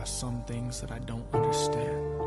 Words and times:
are 0.00 0.06
some 0.06 0.42
things 0.44 0.80
that 0.80 0.90
I 0.90 0.98
don't 1.00 1.26
understand. 1.34 2.22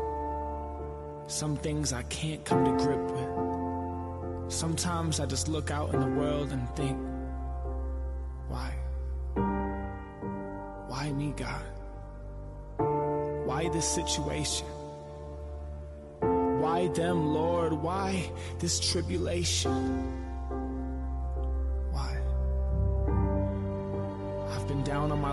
Some 1.26 1.56
things 1.56 1.92
I 1.92 2.02
can't 2.04 2.44
come 2.44 2.64
to 2.64 2.84
grip 2.84 3.00
with. 3.10 4.52
Sometimes 4.52 5.18
I 5.18 5.26
just 5.26 5.48
look 5.48 5.72
out 5.72 5.92
in 5.92 6.00
the 6.00 6.06
world 6.06 6.52
and 6.52 6.68
think, 6.76 6.96
why? 8.48 8.74
Why 10.86 11.12
me, 11.12 11.34
God? 11.36 11.64
Why 13.44 13.68
this 13.70 13.88
situation? 13.88 14.68
Why 16.20 16.86
them, 16.88 17.34
Lord? 17.34 17.72
Why 17.72 18.30
this 18.60 18.78
tribulation? 18.78 20.23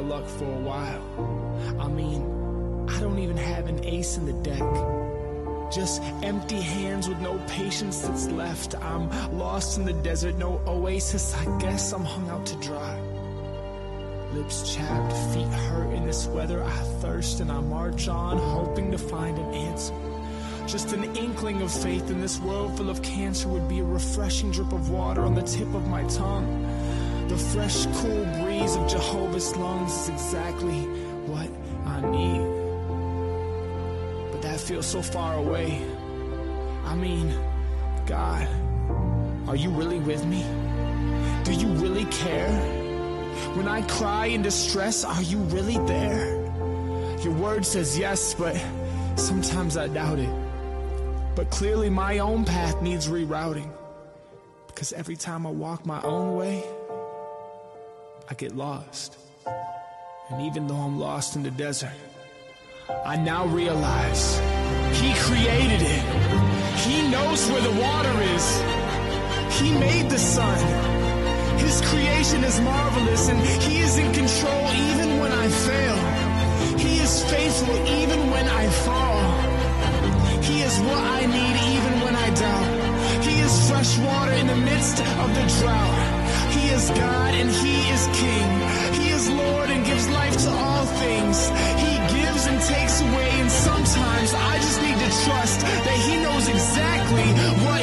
Luck 0.01 0.27
for 0.27 0.45
a 0.45 0.59
while. 0.59 1.77
I 1.79 1.87
mean, 1.87 2.21
I 2.89 2.99
don't 2.99 3.19
even 3.19 3.37
have 3.37 3.67
an 3.67 3.83
ace 3.85 4.17
in 4.17 4.25
the 4.25 4.33
deck. 4.33 4.61
Just 5.71 6.01
empty 6.23 6.59
hands 6.59 7.07
with 7.07 7.19
no 7.21 7.39
patience 7.47 8.01
that's 8.01 8.27
left. 8.27 8.75
I'm 8.75 9.09
lost 9.37 9.77
in 9.77 9.85
the 9.85 9.93
desert, 9.93 10.37
no 10.37 10.61
oasis. 10.67 11.33
I 11.33 11.57
guess 11.59 11.93
I'm 11.93 12.03
hung 12.03 12.29
out 12.29 12.45
to 12.47 12.55
dry. 12.57 12.99
Lips 14.33 14.75
chapped, 14.75 15.13
feet 15.33 15.47
hurt 15.47 15.93
in 15.93 16.05
this 16.05 16.27
weather. 16.27 16.63
I 16.63 16.77
thirst 17.01 17.39
and 17.39 17.51
I 17.51 17.61
march 17.61 18.07
on, 18.07 18.37
hoping 18.37 18.91
to 18.91 18.97
find 18.97 19.37
an 19.37 19.53
answer. 19.53 19.93
Just 20.67 20.93
an 20.93 21.03
inkling 21.15 21.61
of 21.61 21.71
faith 21.71 22.09
in 22.09 22.21
this 22.21 22.39
world 22.39 22.77
full 22.77 22.89
of 22.89 23.01
cancer 23.01 23.49
would 23.49 23.67
be 23.67 23.79
a 23.79 23.83
refreshing 23.83 24.51
drip 24.51 24.71
of 24.71 24.89
water 24.89 25.23
on 25.23 25.35
the 25.35 25.41
tip 25.41 25.73
of 25.73 25.87
my 25.87 26.03
tongue. 26.03 27.27
The 27.27 27.37
fresh, 27.37 27.85
cool 28.01 28.25
breeze 28.41 28.50
of 28.61 28.87
Jehovah's 28.87 29.55
lungs 29.57 29.91
is 29.91 30.09
exactly 30.09 30.81
what 31.25 31.49
I 31.85 32.01
need. 32.11 32.41
But 34.31 34.41
that 34.43 34.59
feels 34.59 34.85
so 34.85 35.01
far 35.01 35.35
away. 35.35 35.83
I 36.85 36.95
mean, 36.95 37.33
God, 38.05 38.47
are 39.49 39.55
you 39.55 39.71
really 39.71 39.99
with 39.99 40.23
me? 40.25 40.43
Do 41.43 41.53
you 41.53 41.67
really 41.73 42.05
care? 42.05 42.51
When 43.55 43.67
I 43.67 43.81
cry 43.81 44.27
in 44.27 44.43
distress, 44.43 45.03
are 45.03 45.23
you 45.23 45.39
really 45.39 45.77
there? 45.87 46.35
Your 47.23 47.33
word 47.33 47.65
says 47.65 47.97
yes, 47.97 48.35
but 48.35 48.55
sometimes 49.15 49.75
I 49.75 49.87
doubt 49.87 50.19
it. 50.19 50.29
But 51.35 51.49
clearly, 51.49 51.89
my 51.89 52.19
own 52.19 52.45
path 52.45 52.79
needs 52.81 53.07
rerouting. 53.07 53.71
Because 54.67 54.93
every 54.93 55.15
time 55.15 55.47
I 55.47 55.49
walk 55.49 55.85
my 55.85 56.01
own 56.03 56.35
way, 56.35 56.63
I 58.31 58.33
get 58.33 58.55
lost. 58.55 59.17
And 60.29 60.41
even 60.43 60.65
though 60.65 60.81
I'm 60.87 60.97
lost 60.97 61.35
in 61.35 61.43
the 61.43 61.51
desert, 61.51 61.99
I 63.03 63.17
now 63.17 63.45
realize 63.45 64.39
He 65.01 65.11
created 65.27 65.81
it. 65.81 66.03
He 66.87 67.11
knows 67.11 67.41
where 67.51 67.59
the 67.59 67.75
water 67.87 68.15
is. 68.35 68.45
He 69.59 69.77
made 69.77 70.09
the 70.09 70.17
sun. 70.17 70.59
His 71.59 71.81
creation 71.81 72.41
is 72.45 72.57
marvelous 72.61 73.27
and 73.27 73.39
He 73.67 73.79
is 73.79 73.97
in 73.97 74.13
control 74.13 74.63
even 74.87 75.19
when 75.19 75.33
I 75.33 75.47
fail. 75.67 75.97
He 76.79 76.99
is 76.99 77.13
faithful 77.25 77.75
even 77.99 78.31
when 78.31 78.47
I 78.47 78.65
fall. 78.85 79.23
He 80.41 80.61
is 80.61 80.79
what 80.87 81.03
I 81.19 81.25
need 81.25 81.55
even 81.75 81.93
when 81.99 82.15
I 82.15 82.29
doubt. 82.29 83.25
He 83.27 83.35
is 83.41 83.69
fresh 83.69 83.97
water 83.97 84.31
in 84.31 84.47
the 84.47 84.55
midst 84.55 84.99
of 85.01 85.27
the 85.35 85.45
drought. 85.59 86.10
Is 86.71 86.89
God 86.91 87.33
and 87.33 87.49
He 87.49 87.75
is 87.91 88.07
King. 88.15 88.49
He 88.95 89.09
is 89.11 89.29
Lord 89.29 89.69
and 89.69 89.85
gives 89.85 90.07
life 90.07 90.37
to 90.45 90.49
all 90.49 90.85
things. 91.03 91.37
He 91.83 91.93
gives 92.15 92.47
and 92.47 92.61
takes 92.61 93.01
away, 93.01 93.29
and 93.41 93.51
sometimes 93.51 94.33
I 94.33 94.55
just 94.55 94.81
need 94.81 94.95
to 94.95 95.09
trust 95.25 95.59
that 95.85 95.97
He 96.07 96.15
knows 96.23 96.47
exactly 96.47 97.27
what 97.65 97.80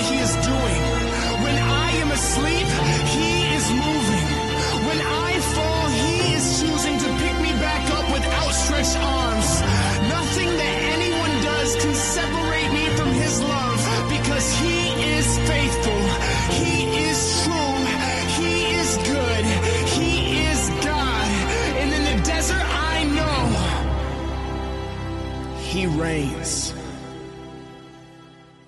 reigns. 25.99 26.73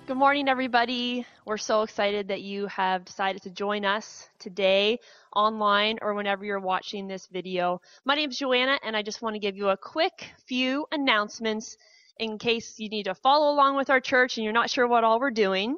Good 0.05 0.17
morning, 0.17 0.49
everybody. 0.49 1.25
We're 1.45 1.57
so 1.57 1.83
excited 1.83 2.27
that 2.27 2.41
you 2.41 2.67
have 2.67 3.05
decided 3.05 3.43
to 3.43 3.49
join 3.49 3.85
us 3.85 4.27
today 4.39 4.99
online 5.33 5.99
or 6.01 6.13
whenever 6.13 6.43
you're 6.43 6.59
watching 6.59 7.07
this 7.07 7.27
video. 7.27 7.81
My 8.03 8.15
name 8.15 8.31
is 8.31 8.37
Joanna, 8.37 8.77
and 8.83 8.97
I 8.97 9.01
just 9.01 9.21
want 9.21 9.35
to 9.35 9.39
give 9.39 9.55
you 9.55 9.69
a 9.69 9.77
quick 9.77 10.29
few 10.45 10.85
announcements 10.91 11.77
in 12.19 12.37
case 12.37 12.77
you 12.77 12.89
need 12.89 13.03
to 13.03 13.15
follow 13.15 13.53
along 13.53 13.77
with 13.77 13.89
our 13.89 14.01
church 14.01 14.37
and 14.37 14.43
you're 14.43 14.51
not 14.51 14.69
sure 14.69 14.85
what 14.85 15.05
all 15.05 15.19
we're 15.19 15.31
doing. 15.31 15.77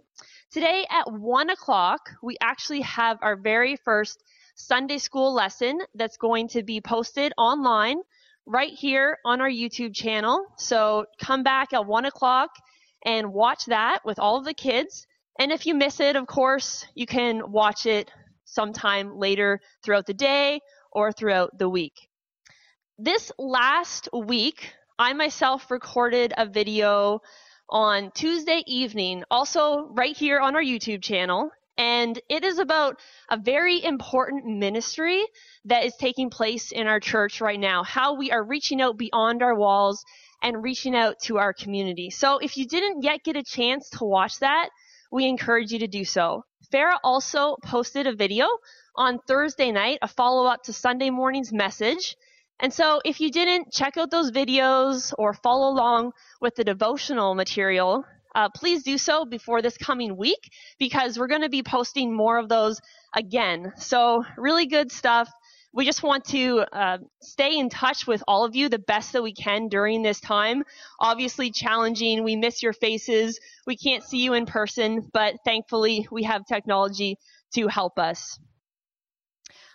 Today 0.50 0.88
at 0.90 1.12
1 1.12 1.50
o'clock, 1.52 2.10
we 2.24 2.36
actually 2.42 2.82
have 2.82 3.20
our 3.22 3.36
very 3.36 3.76
first 3.76 4.24
Sunday 4.56 4.98
school 4.98 5.34
lesson 5.34 5.80
that's 5.94 6.18
going 6.18 6.48
to 6.50 6.64
be 6.64 6.82
posted 6.82 7.34
online 7.38 8.02
right 8.46 8.74
here 8.74 9.18
on 9.26 9.42
our 9.42 9.50
YouTube 9.50 9.94
channel. 9.94 10.46
So 10.58 11.06
come 11.20 11.44
back 11.44 11.74
at 11.74 11.86
1 11.86 12.06
o'clock 12.06 12.50
and 13.06 13.34
watch 13.34 13.66
that 13.66 14.00
with 14.06 14.20
all 14.20 14.38
of 14.38 14.46
the 14.46 14.54
kids. 14.54 15.08
And 15.40 15.52
if 15.52 15.66
you 15.66 15.74
miss 15.74 16.00
it, 16.00 16.16
of 16.16 16.28
course, 16.28 16.86
you 16.96 17.06
can 17.06 17.52
watch 17.52 17.86
it 17.86 18.12
sometime 18.46 19.18
later 19.18 19.60
throughout 19.84 20.06
the 20.06 20.14
day 20.14 20.60
or 20.92 21.12
throughout 21.12 21.58
the 21.58 21.70
week. 21.70 22.08
This 23.00 23.32
last 23.40 24.10
week, 24.14 24.74
I 25.00 25.14
myself 25.14 25.72
recorded 25.72 26.34
a 26.38 26.46
video 26.46 27.22
on 27.70 28.12
Tuesday 28.12 28.62
evening, 28.68 29.24
also 29.32 29.88
right 29.88 30.16
here 30.16 30.40
on 30.40 30.56
our 30.56 30.62
YouTube 30.62 31.02
channel. 31.02 31.50
And 31.78 32.20
it 32.30 32.44
is 32.44 32.60
about 32.60 33.00
a 33.30 33.38
very 33.38 33.84
important 33.84 34.46
ministry 34.46 35.24
that 35.66 35.86
is 35.86 35.96
taking 35.96 36.30
place 36.30 36.72
in 36.72 36.88
our 36.88 37.00
church 37.00 37.42
right 37.42 37.60
now. 37.60 37.84
How 37.84 38.14
we 38.14 38.32
are 38.32 38.44
reaching 38.44 38.82
out 38.82 38.98
beyond 38.98 39.42
our 39.42 39.56
walls 39.56 40.04
and 40.44 40.62
reaching 40.62 40.96
out 40.96 41.20
to 41.24 41.38
our 41.38 41.54
community. 41.54 42.10
So 42.10 42.38
if 42.38 42.58
you 42.58 42.68
didn't 42.68 43.02
yet 43.02 43.24
get 43.24 43.38
a 43.38 43.44
chance 43.44 43.90
to 43.92 44.04
watch 44.04 44.40
that, 44.40 44.70
we 45.12 45.26
encourage 45.26 45.72
you 45.72 45.80
to 45.80 45.88
do 45.88 46.06
so. 46.06 46.46
Farah 46.72 46.98
also 47.04 47.56
posted 47.64 48.08
a 48.08 48.16
video 48.16 48.48
on 48.96 49.20
Thursday 49.28 49.72
night, 49.72 50.00
a 50.02 50.08
follow 50.08 50.46
up 50.46 50.64
to 50.64 50.74
Sunday 50.74 51.10
morning's 51.10 51.54
message. 51.54 52.16
And 52.60 52.74
so 52.74 53.02
if 53.04 53.20
you 53.20 53.32
didn't 53.32 53.72
check 53.72 53.98
out 53.98 54.12
those 54.12 54.32
videos 54.32 55.14
or 55.18 55.34
follow 55.34 55.70
along 55.70 56.12
with 56.40 56.56
the 56.56 56.64
devotional 56.64 57.36
material, 57.36 58.06
uh, 58.36 58.50
please 58.50 58.84
do 58.84 58.98
so 58.98 59.26
before 59.26 59.62
this 59.62 59.78
coming 59.78 60.18
week 60.18 60.50
because 60.80 61.18
we're 61.18 61.28
going 61.28 61.42
to 61.42 61.50
be 61.50 61.64
posting 61.64 62.14
more 62.14 62.38
of 62.38 62.50
those 62.50 62.80
again. 63.16 63.74
So 63.78 64.24
really 64.38 64.66
good 64.66 64.92
stuff 64.92 65.30
we 65.74 65.86
just 65.86 66.04
want 66.04 66.26
to 66.26 66.60
uh, 66.72 67.00
stay 67.22 67.58
in 67.58 67.68
touch 67.68 68.06
with 68.06 68.24
all 68.28 68.46
of 68.46 68.56
you 68.56 68.70
the 68.70 68.78
best 68.78 69.12
that 69.14 69.24
we 69.24 69.34
can 69.34 69.70
during 69.70 70.04
this 70.04 70.20
time. 70.20 70.64
Obviously 71.00 71.50
challenging. 71.50 72.24
We 72.24 72.36
miss 72.36 72.62
your 72.62 72.74
faces. 72.74 73.40
We 73.66 73.76
can't 73.76 74.04
see 74.04 74.24
you 74.24 74.34
in 74.34 74.46
person, 74.46 75.10
but 75.14 75.36
thankfully 75.44 76.08
we 76.12 76.24
have 76.24 76.46
technology 76.46 77.18
to 77.56 77.68
help 77.68 77.98
us. 77.98 78.40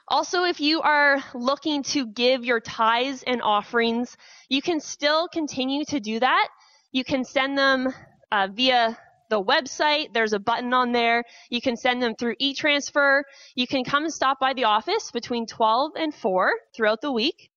Also, 0.06 0.44
if 0.44 0.60
you 0.60 0.80
are 0.80 1.18
looking 1.34 1.82
to 1.82 2.06
give 2.06 2.44
your 2.44 2.60
tithes 2.60 3.24
and 3.26 3.42
offerings, 3.42 4.16
you 4.48 4.62
can 4.62 4.80
still 4.80 5.26
continue 5.28 5.84
to 5.86 5.98
do 5.98 6.20
that. 6.20 6.48
You 6.92 7.04
can 7.04 7.24
send 7.24 7.58
them 7.58 7.92
uh, 8.32 8.48
via 8.52 8.98
the 9.30 9.42
website. 9.42 10.12
There's 10.12 10.32
a 10.32 10.38
button 10.38 10.72
on 10.72 10.92
there. 10.92 11.24
You 11.50 11.60
can 11.60 11.76
send 11.76 12.02
them 12.02 12.14
through 12.14 12.34
e-transfer. 12.38 13.24
You 13.54 13.66
can 13.66 13.84
come 13.84 14.04
and 14.04 14.12
stop 14.12 14.40
by 14.40 14.54
the 14.54 14.64
office 14.64 15.10
between 15.10 15.46
12 15.46 15.92
and 15.96 16.14
4 16.14 16.52
throughout 16.74 17.00
the 17.00 17.12
week. 17.12 17.50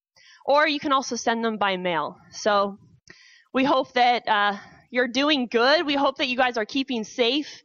Or 0.46 0.68
you 0.68 0.80
can 0.80 0.92
also 0.92 1.16
send 1.16 1.46
them 1.46 1.58
by 1.58 1.78
mail. 1.78 2.18
So 2.32 2.78
we 3.54 3.64
hope 3.64 3.94
that 3.94 4.28
uh, 4.28 4.58
you're 4.90 5.08
doing 5.08 5.48
good. 5.50 5.86
We 5.86 5.96
hope 5.96 6.18
that 6.18 6.28
you 6.28 6.38
guys 6.38 6.58
are 6.58 6.66
keeping 6.66 7.04
safe. 7.04 7.64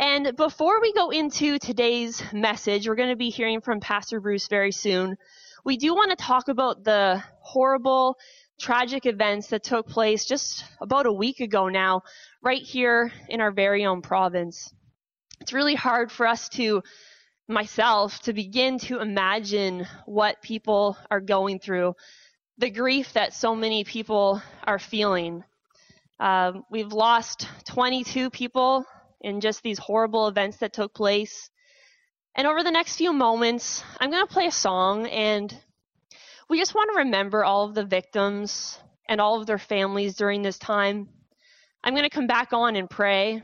And 0.00 0.36
before 0.36 0.80
we 0.80 0.92
go 0.92 1.10
into 1.10 1.58
today's 1.58 2.22
message, 2.32 2.86
we're 2.86 2.94
going 2.94 3.08
to 3.08 3.16
be 3.16 3.30
hearing 3.30 3.60
from 3.60 3.80
Pastor 3.80 4.20
Bruce 4.20 4.46
very 4.46 4.70
soon. 4.70 5.16
We 5.64 5.76
do 5.76 5.94
want 5.94 6.10
to 6.10 6.16
talk 6.16 6.48
about 6.48 6.84
the 6.84 7.22
horrible, 7.40 8.16
tragic 8.58 9.06
events 9.06 9.48
that 9.48 9.62
took 9.62 9.86
place 9.86 10.24
just 10.24 10.64
about 10.80 11.06
a 11.06 11.12
week 11.12 11.40
ago 11.40 11.68
now 11.68 12.02
right 12.42 12.62
here 12.62 13.12
in 13.28 13.40
our 13.40 13.52
very 13.52 13.84
own 13.86 14.02
province. 14.02 14.72
It's 15.40 15.52
really 15.52 15.76
hard 15.76 16.10
for 16.10 16.26
us 16.26 16.48
to, 16.50 16.82
myself, 17.46 18.20
to 18.22 18.32
begin 18.32 18.78
to 18.80 19.00
imagine 19.00 19.86
what 20.06 20.42
people 20.42 20.96
are 21.10 21.20
going 21.20 21.60
through. 21.60 21.94
the 22.58 22.70
grief 22.70 23.12
that 23.12 23.32
so 23.32 23.54
many 23.54 23.84
people 23.84 24.42
are 24.64 24.80
feeling. 24.80 25.44
Um, 26.18 26.64
we've 26.70 26.92
lost 26.92 27.46
22 27.66 28.30
people 28.30 28.84
in 29.20 29.40
just 29.40 29.62
these 29.62 29.78
horrible 29.78 30.26
events 30.26 30.56
that 30.58 30.72
took 30.72 30.92
place. 30.92 31.50
And 32.34 32.48
over 32.48 32.64
the 32.64 32.72
next 32.72 32.96
few 32.96 33.12
moments, 33.12 33.84
I'm 34.00 34.10
going 34.10 34.26
to 34.26 34.32
play 34.32 34.46
a 34.46 34.52
song, 34.52 35.06
and 35.06 35.56
we 36.48 36.58
just 36.58 36.74
want 36.74 36.90
to 36.92 36.98
remember 37.00 37.44
all 37.44 37.64
of 37.64 37.74
the 37.74 37.84
victims 37.84 38.78
and 39.08 39.20
all 39.20 39.40
of 39.40 39.46
their 39.46 39.58
families 39.58 40.14
during 40.14 40.42
this 40.42 40.58
time. 40.58 41.08
I'm 41.84 41.94
going 41.94 42.04
to 42.04 42.10
come 42.10 42.26
back 42.26 42.52
on 42.52 42.76
and 42.76 42.88
pray. 42.88 43.42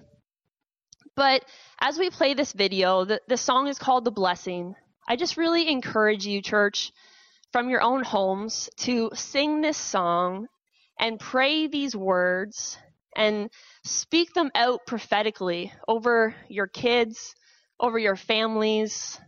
But 1.15 1.45
as 1.81 1.99
we 1.99 2.11
play 2.11 2.35
this 2.35 2.53
video, 2.53 3.05
the, 3.05 3.21
the 3.29 3.37
song 3.37 3.69
is 3.69 3.79
called 3.79 4.05
The 4.05 4.11
Blessing. 4.11 4.75
I 5.07 5.17
just 5.17 5.37
really 5.37 5.69
encourage 5.69 6.27
you, 6.27 6.41
church, 6.41 6.93
from 7.53 7.69
your 7.69 7.83
own 7.83 8.03
homes 8.03 8.71
to 8.79 9.11
sing 9.15 9.61
this 9.61 9.77
song 9.77 10.49
and 10.99 11.21
pray 11.21 11.67
these 11.67 11.95
words 11.95 12.79
and 13.17 13.51
speak 13.85 14.33
them 14.35 14.51
out 14.55 14.81
prophetically 14.87 15.73
over 15.87 16.35
your 16.49 16.67
kids, 16.67 17.35
over 17.79 17.99
your 17.99 18.17
families, 18.17 19.21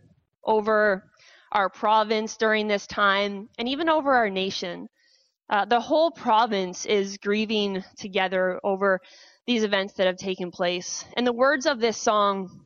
over 0.43 1.03
our 1.51 1.69
province 1.69 2.37
during 2.37 2.67
this 2.67 2.87
time, 2.87 3.49
and 3.57 3.67
even 3.69 3.89
over 3.89 4.13
our 4.13 4.29
nation. 4.29 4.87
Uh, 5.49 5.65
the 5.65 5.79
whole 5.79 6.11
province 6.11 6.85
is 6.85 7.17
grieving 7.17 7.83
together 7.97 8.59
over 8.63 8.99
these 9.45 9.63
events 9.63 9.93
that 9.93 10.07
have 10.07 10.17
taken 10.17 10.51
place. 10.51 11.05
And 11.15 11.25
the 11.25 11.33
words 11.33 11.65
of 11.65 11.79
this 11.79 11.97
song, 11.97 12.61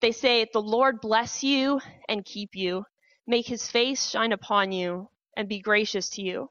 they 0.00 0.10
say, 0.10 0.46
The 0.52 0.60
Lord 0.60 1.00
bless 1.00 1.44
you 1.44 1.80
and 2.08 2.24
keep 2.24 2.50
you, 2.54 2.84
make 3.26 3.46
his 3.46 3.68
face 3.68 4.10
shine 4.10 4.32
upon 4.32 4.72
you 4.72 5.08
and 5.36 5.48
be 5.48 5.60
gracious 5.60 6.08
to 6.10 6.22
you. 6.22 6.50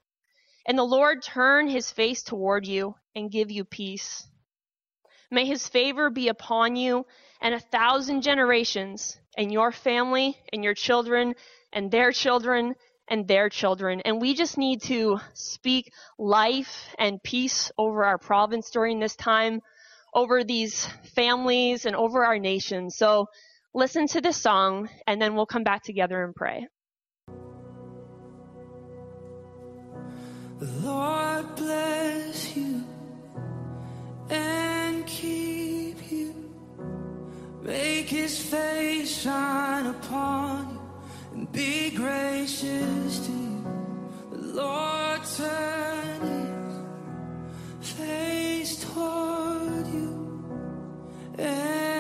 And 0.66 0.78
the 0.78 0.84
Lord 0.84 1.22
turn 1.22 1.68
his 1.68 1.92
face 1.92 2.24
toward 2.24 2.66
you 2.66 2.96
and 3.14 3.32
give 3.32 3.52
you 3.52 3.66
peace. 3.66 4.26
May 5.30 5.46
his 5.46 5.68
favor 5.68 6.10
be 6.10 6.30
upon 6.30 6.76
you 6.76 7.06
and 7.42 7.54
a 7.54 7.60
thousand 7.60 8.22
generations, 8.22 9.20
and 9.38 9.52
your 9.52 9.72
family, 9.72 10.38
and 10.54 10.64
your 10.64 10.74
children, 10.74 11.36
and 11.76 11.92
their 11.92 12.12
children, 12.12 12.74
and 13.08 13.28
their 13.28 13.50
children. 13.50 14.02
And 14.02 14.20
we 14.20 14.34
just 14.34 14.58
need 14.58 14.82
to 14.84 15.20
speak 15.34 15.92
life 16.18 16.88
and 16.98 17.22
peace 17.22 17.72
over 17.78 18.04
our 18.04 18.18
province 18.18 18.72
during 18.72 19.00
this 19.00 19.16
time, 19.16 19.62
over 20.14 20.44
these 20.44 20.88
families, 21.14 21.86
and 21.86 21.96
over 21.96 22.26
our 22.26 22.40
nation. 22.40 22.90
So 22.90 23.28
listen 23.74 24.08
to 24.08 24.22
this 24.22 24.38
song, 24.38 24.90
and 25.06 25.22
then 25.22 25.36
we'll 25.36 25.46
come 25.46 25.64
back 25.64 25.84
together 25.84 26.24
and 26.24 26.34
pray. 26.34 26.68
The 30.58 30.72
Lord 30.82 31.56
bless 31.58 32.56
you 32.56 32.82
and 34.30 35.06
keep 35.06 36.10
you. 36.10 36.34
Make 37.62 38.08
his 38.08 38.40
face 38.40 39.22
shine 39.22 39.88
upon 39.88 40.70
you 40.70 40.75
be 41.56 41.90
gracious 41.92 43.26
to 43.26 43.32
you. 43.32 43.64
The 44.32 44.38
Lord 44.62 45.22
turn 45.38 46.22
his 47.80 47.90
face 47.92 48.84
toward 48.84 49.88
you 49.88 50.44
and 51.38 51.95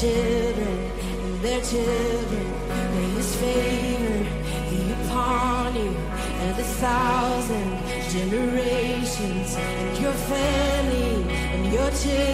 children 0.00 0.78
and 1.24 1.40
their 1.42 1.60
children. 1.60 2.46
May 2.94 3.10
his 3.18 3.36
favor 3.36 4.24
be 4.70 4.92
upon 4.92 5.74
you 5.74 5.94
and 6.40 6.58
a 6.58 6.68
thousand 6.80 7.70
generations 8.08 9.56
and 9.56 9.98
your 10.02 10.12
family 10.12 11.30
and 11.52 11.72
your 11.72 11.90
children 11.90 12.29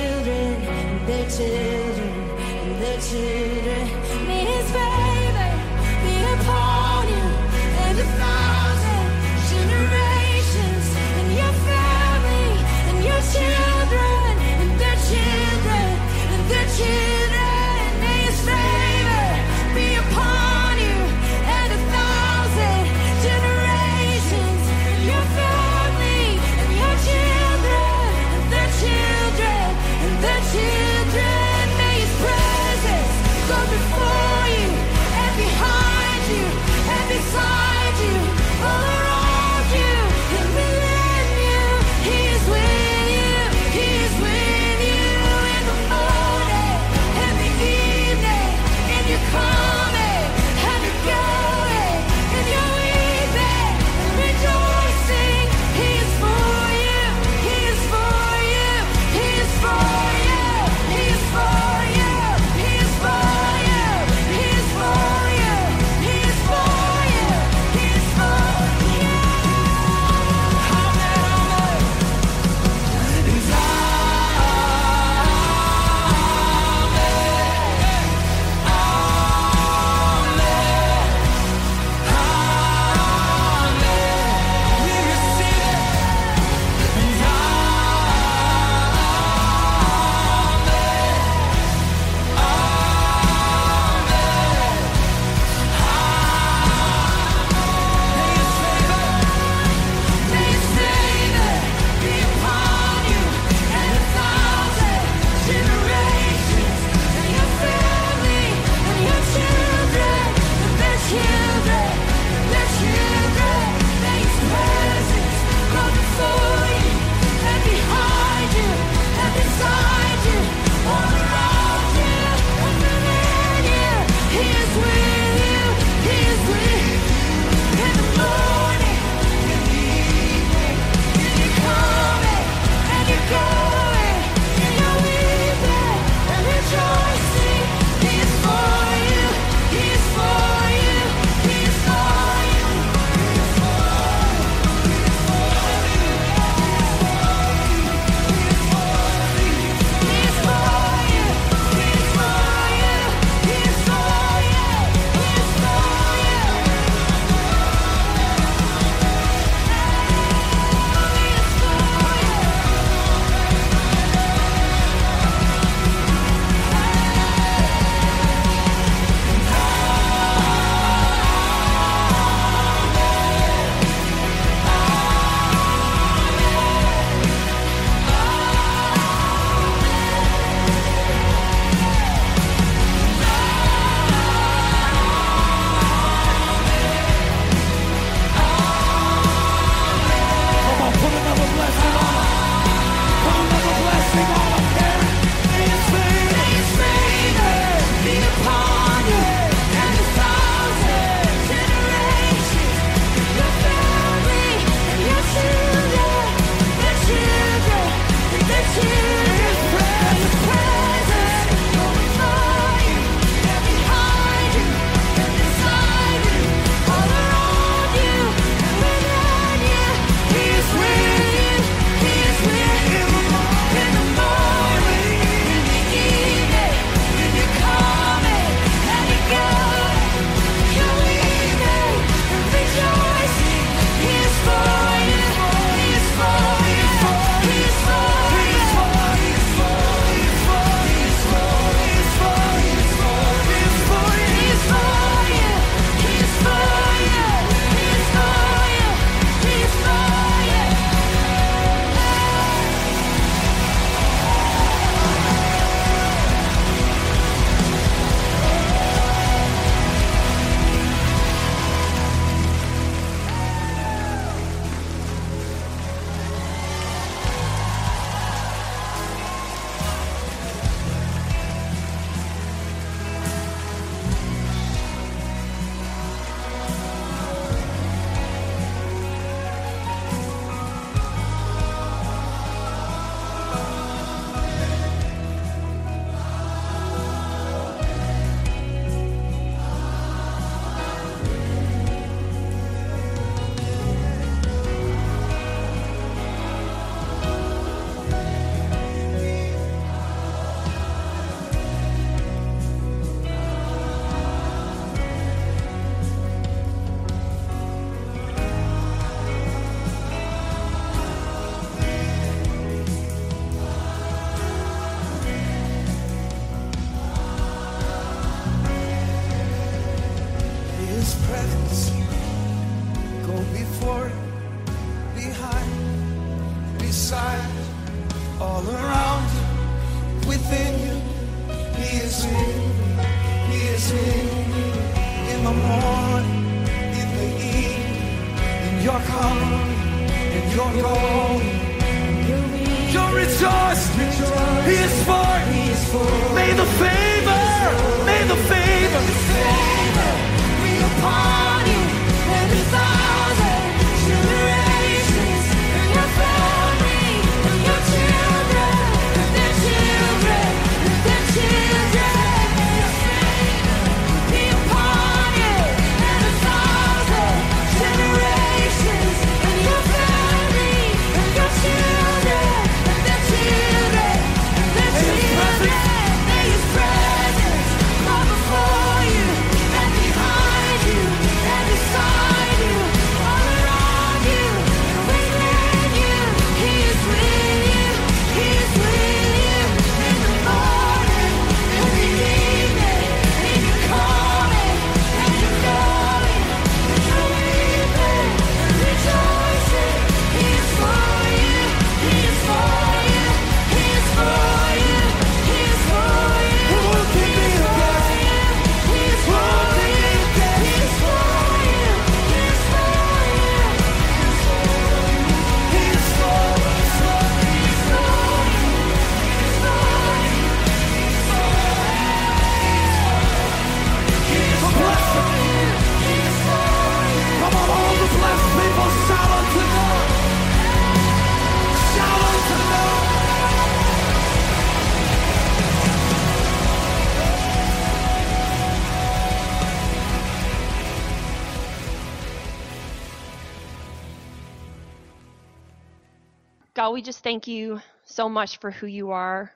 thank 447.26 447.48
you 447.48 447.80
so 448.04 448.28
much 448.28 448.60
for 448.60 448.70
who 448.70 448.86
you 448.86 449.10
are. 449.10 449.50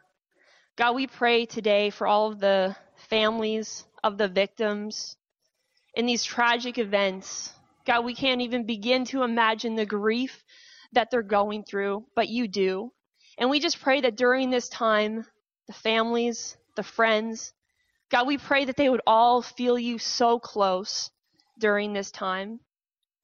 God, 0.77 0.97
we 0.97 1.07
pray 1.07 1.47
today 1.47 1.91
for 1.91 2.05
all 2.05 2.27
of 2.27 2.41
the 2.41 2.75
families 3.09 3.85
of 4.03 4.19
the 4.19 4.27
victims 4.27 5.17
in 5.95 6.05
these 6.05 6.25
tragic 6.25 6.79
events. 6.79 7.53
God, 7.87 8.05
we 8.05 8.13
can't 8.13 8.41
even 8.41 8.67
begin 8.67 9.05
to 9.05 9.23
imagine 9.23 9.77
the 9.77 9.87
grief 9.87 10.43
that 10.95 11.13
they're 11.13 11.23
going 11.23 11.63
through, 11.63 12.05
but 12.17 12.29
you 12.29 12.49
do. 12.49 12.91
And 13.39 13.49
we 13.49 13.61
just 13.61 13.81
pray 13.81 14.01
that 14.01 14.17
during 14.17 14.51
this 14.51 14.69
time, 14.69 15.25
the 15.69 15.73
families, 15.73 16.57
the 16.75 16.83
friends, 16.83 17.53
God, 18.11 18.27
we 18.27 18.37
pray 18.37 18.65
that 18.65 18.77
they 18.77 18.89
would 18.89 19.03
all 19.07 19.43
feel 19.43 19.79
you 19.79 19.97
so 19.99 20.41
close 20.41 21.09
during 21.57 21.93
this 21.93 22.11
time. 22.11 22.59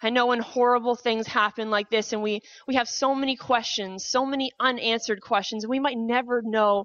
I 0.03 0.11
know 0.11 0.27
when 0.27 0.41
horrible 0.41 0.95
things 0.95 1.27
happen 1.27 1.71
like 1.71 1.89
this 1.91 2.13
and 2.13 2.23
we, 2.23 2.43
we 2.67 2.75
have 2.75 2.89
so 2.89 3.15
many 3.15 3.37
questions, 3.37 4.05
so 4.05 4.27
many 4.27 4.51
unanswered 4.61 5.23
questions, 5.23 5.65
and 5.65 5.71
we 5.71 5.81
might 5.81 5.97
never 5.97 6.43
know 6.43 6.85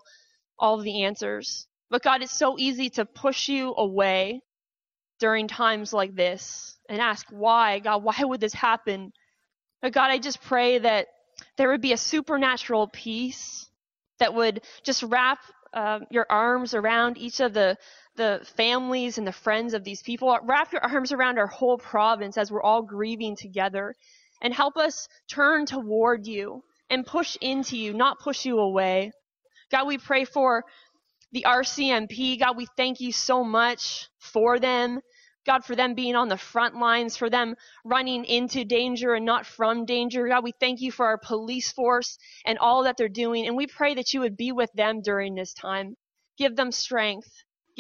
all 0.57 0.77
the 0.77 1.03
answers. 1.03 1.67
But 1.89 2.03
God, 2.03 2.21
it's 2.21 2.37
so 2.37 2.57
easy 2.57 2.89
to 2.91 3.05
push 3.05 3.49
you 3.49 3.73
away 3.75 4.41
during 5.19 5.47
times 5.47 5.91
like 5.91 6.15
this 6.15 6.77
and 6.89 7.01
ask 7.01 7.27
why, 7.29 7.79
God, 7.79 8.03
why 8.03 8.15
would 8.21 8.39
this 8.39 8.53
happen? 8.53 9.11
But 9.81 9.93
God, 9.93 10.09
I 10.09 10.17
just 10.17 10.41
pray 10.41 10.79
that 10.79 11.07
there 11.57 11.69
would 11.69 11.81
be 11.81 11.93
a 11.93 11.97
supernatural 11.97 12.87
peace 12.87 13.69
that 14.19 14.33
would 14.33 14.61
just 14.83 15.03
wrap 15.03 15.39
uh, 15.73 15.99
your 16.09 16.25
arms 16.29 16.73
around 16.73 17.17
each 17.17 17.39
of 17.39 17.53
the 17.53 17.77
the 18.21 18.45
families 18.55 19.17
and 19.17 19.25
the 19.25 19.31
friends 19.31 19.73
of 19.73 19.83
these 19.83 20.03
people. 20.03 20.37
Wrap 20.43 20.71
your 20.71 20.83
arms 20.83 21.11
around 21.11 21.39
our 21.39 21.47
whole 21.47 21.79
province 21.79 22.37
as 22.37 22.51
we're 22.51 22.61
all 22.61 22.83
grieving 22.83 23.35
together 23.35 23.95
and 24.43 24.53
help 24.53 24.77
us 24.77 25.07
turn 25.27 25.65
toward 25.65 26.27
you 26.27 26.63
and 26.91 27.03
push 27.03 27.35
into 27.41 27.75
you, 27.75 27.93
not 27.95 28.19
push 28.19 28.45
you 28.45 28.59
away. 28.59 29.11
God, 29.71 29.87
we 29.87 29.97
pray 29.97 30.25
for 30.25 30.63
the 31.31 31.45
RCMP. 31.47 32.39
God, 32.39 32.57
we 32.57 32.67
thank 32.77 32.99
you 32.99 33.11
so 33.11 33.43
much 33.43 34.07
for 34.19 34.59
them. 34.59 34.99
God, 35.47 35.65
for 35.65 35.75
them 35.75 35.95
being 35.95 36.15
on 36.15 36.27
the 36.27 36.37
front 36.37 36.75
lines, 36.77 37.17
for 37.17 37.27
them 37.27 37.55
running 37.83 38.23
into 38.25 38.63
danger 38.63 39.15
and 39.15 39.25
not 39.25 39.47
from 39.47 39.85
danger. 39.85 40.27
God, 40.27 40.43
we 40.43 40.53
thank 40.59 40.79
you 40.79 40.91
for 40.91 41.07
our 41.07 41.17
police 41.17 41.71
force 41.71 42.19
and 42.45 42.59
all 42.59 42.83
that 42.83 42.97
they're 42.97 43.09
doing. 43.09 43.47
And 43.47 43.57
we 43.57 43.65
pray 43.65 43.95
that 43.95 44.13
you 44.13 44.19
would 44.19 44.37
be 44.37 44.51
with 44.51 44.69
them 44.75 45.01
during 45.01 45.33
this 45.33 45.55
time. 45.55 45.95
Give 46.37 46.55
them 46.55 46.71
strength. 46.71 47.31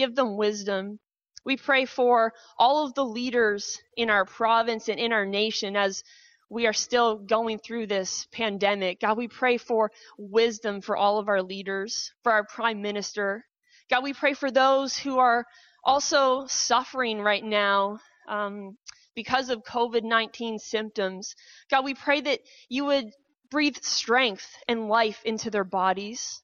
Give 0.01 0.15
them 0.15 0.35
wisdom. 0.35 0.97
We 1.45 1.57
pray 1.57 1.85
for 1.85 2.33
all 2.57 2.87
of 2.87 2.95
the 2.95 3.05
leaders 3.05 3.79
in 3.95 4.09
our 4.09 4.25
province 4.25 4.89
and 4.89 4.99
in 4.99 5.13
our 5.13 5.27
nation 5.27 5.75
as 5.75 6.03
we 6.49 6.65
are 6.65 6.73
still 6.73 7.19
going 7.19 7.59
through 7.59 7.85
this 7.85 8.25
pandemic. 8.31 9.01
God, 9.01 9.15
we 9.15 9.27
pray 9.27 9.57
for 9.57 9.91
wisdom 10.17 10.81
for 10.81 10.97
all 10.97 11.19
of 11.19 11.29
our 11.29 11.43
leaders, 11.43 12.11
for 12.23 12.31
our 12.31 12.43
prime 12.43 12.81
minister. 12.81 13.45
God, 13.91 14.01
we 14.01 14.13
pray 14.13 14.33
for 14.33 14.49
those 14.49 14.97
who 14.97 15.19
are 15.19 15.45
also 15.83 16.47
suffering 16.47 17.21
right 17.21 17.43
now 17.43 17.99
um, 18.27 18.79
because 19.13 19.51
of 19.51 19.61
COVID 19.61 20.01
19 20.01 20.57
symptoms. 20.57 21.35
God, 21.69 21.85
we 21.85 21.93
pray 21.93 22.21
that 22.21 22.39
you 22.69 22.85
would 22.85 23.11
breathe 23.51 23.77
strength 23.83 24.47
and 24.67 24.89
life 24.89 25.21
into 25.25 25.51
their 25.51 25.63
bodies. 25.63 26.41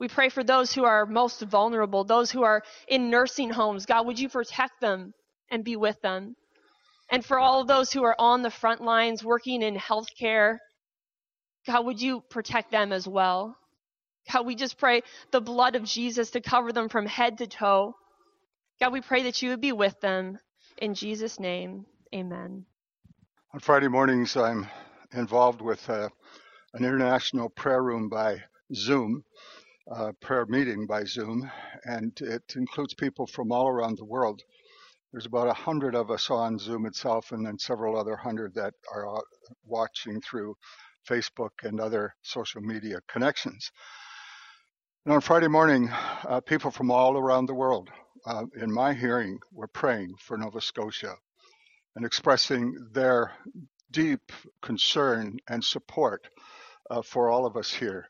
We 0.00 0.08
pray 0.08 0.30
for 0.30 0.42
those 0.42 0.72
who 0.72 0.84
are 0.84 1.06
most 1.06 1.42
vulnerable, 1.42 2.04
those 2.04 2.30
who 2.30 2.42
are 2.42 2.62
in 2.88 3.10
nursing 3.10 3.50
homes. 3.50 3.86
God, 3.86 4.06
would 4.06 4.18
you 4.18 4.30
protect 4.30 4.80
them 4.80 5.12
and 5.50 5.62
be 5.62 5.76
with 5.76 6.00
them? 6.00 6.34
And 7.10 7.24
for 7.24 7.38
all 7.38 7.60
of 7.60 7.68
those 7.68 7.92
who 7.92 8.02
are 8.04 8.16
on 8.18 8.42
the 8.42 8.50
front 8.50 8.80
lines 8.80 9.22
working 9.22 9.62
in 9.62 9.76
healthcare, 9.76 10.58
God, 11.66 11.84
would 11.84 12.00
you 12.00 12.22
protect 12.30 12.70
them 12.70 12.92
as 12.92 13.06
well? 13.06 13.56
God, 14.32 14.46
we 14.46 14.54
just 14.54 14.78
pray 14.78 15.02
the 15.32 15.40
blood 15.40 15.76
of 15.76 15.84
Jesus 15.84 16.30
to 16.30 16.40
cover 16.40 16.72
them 16.72 16.88
from 16.88 17.04
head 17.04 17.38
to 17.38 17.46
toe. 17.46 17.94
God, 18.80 18.92
we 18.92 19.02
pray 19.02 19.24
that 19.24 19.42
you 19.42 19.50
would 19.50 19.60
be 19.60 19.72
with 19.72 20.00
them. 20.00 20.38
In 20.78 20.94
Jesus' 20.94 21.38
name, 21.38 21.84
amen. 22.14 22.64
On 23.52 23.60
Friday 23.60 23.88
mornings, 23.88 24.36
I'm 24.36 24.66
involved 25.12 25.60
with 25.60 25.90
uh, 25.90 26.08
an 26.72 26.84
international 26.84 27.50
prayer 27.50 27.82
room 27.82 28.08
by 28.08 28.44
Zoom, 28.74 29.24
uh, 29.90 30.12
prayer 30.20 30.46
meeting 30.46 30.86
by 30.86 31.04
Zoom, 31.04 31.50
and 31.84 32.12
it 32.20 32.42
includes 32.56 32.94
people 32.94 33.26
from 33.26 33.52
all 33.52 33.68
around 33.68 33.98
the 33.98 34.04
world. 34.04 34.42
There's 35.12 35.26
about 35.26 35.48
a 35.48 35.54
hundred 35.54 35.94
of 35.94 36.10
us 36.10 36.30
on 36.30 36.58
Zoom 36.58 36.86
itself, 36.86 37.32
and 37.32 37.44
then 37.44 37.58
several 37.58 37.98
other 37.98 38.16
hundred 38.16 38.54
that 38.54 38.74
are 38.94 39.18
uh, 39.18 39.20
watching 39.64 40.20
through 40.20 40.54
Facebook 41.08 41.50
and 41.64 41.80
other 41.80 42.14
social 42.22 42.60
media 42.60 43.00
connections. 43.08 43.70
And 45.04 45.14
on 45.14 45.20
Friday 45.20 45.48
morning, 45.48 45.90
uh, 46.28 46.40
people 46.42 46.70
from 46.70 46.90
all 46.90 47.16
around 47.18 47.46
the 47.46 47.54
world, 47.54 47.90
uh, 48.26 48.44
in 48.60 48.72
my 48.72 48.94
hearing, 48.94 49.38
were 49.52 49.68
praying 49.68 50.14
for 50.20 50.38
Nova 50.38 50.60
Scotia 50.60 51.14
and 51.96 52.04
expressing 52.04 52.76
their 52.92 53.32
deep 53.90 54.20
concern 54.62 55.38
and 55.48 55.64
support 55.64 56.28
uh, 56.90 57.02
for 57.02 57.30
all 57.30 57.46
of 57.46 57.56
us 57.56 57.72
here. 57.72 58.06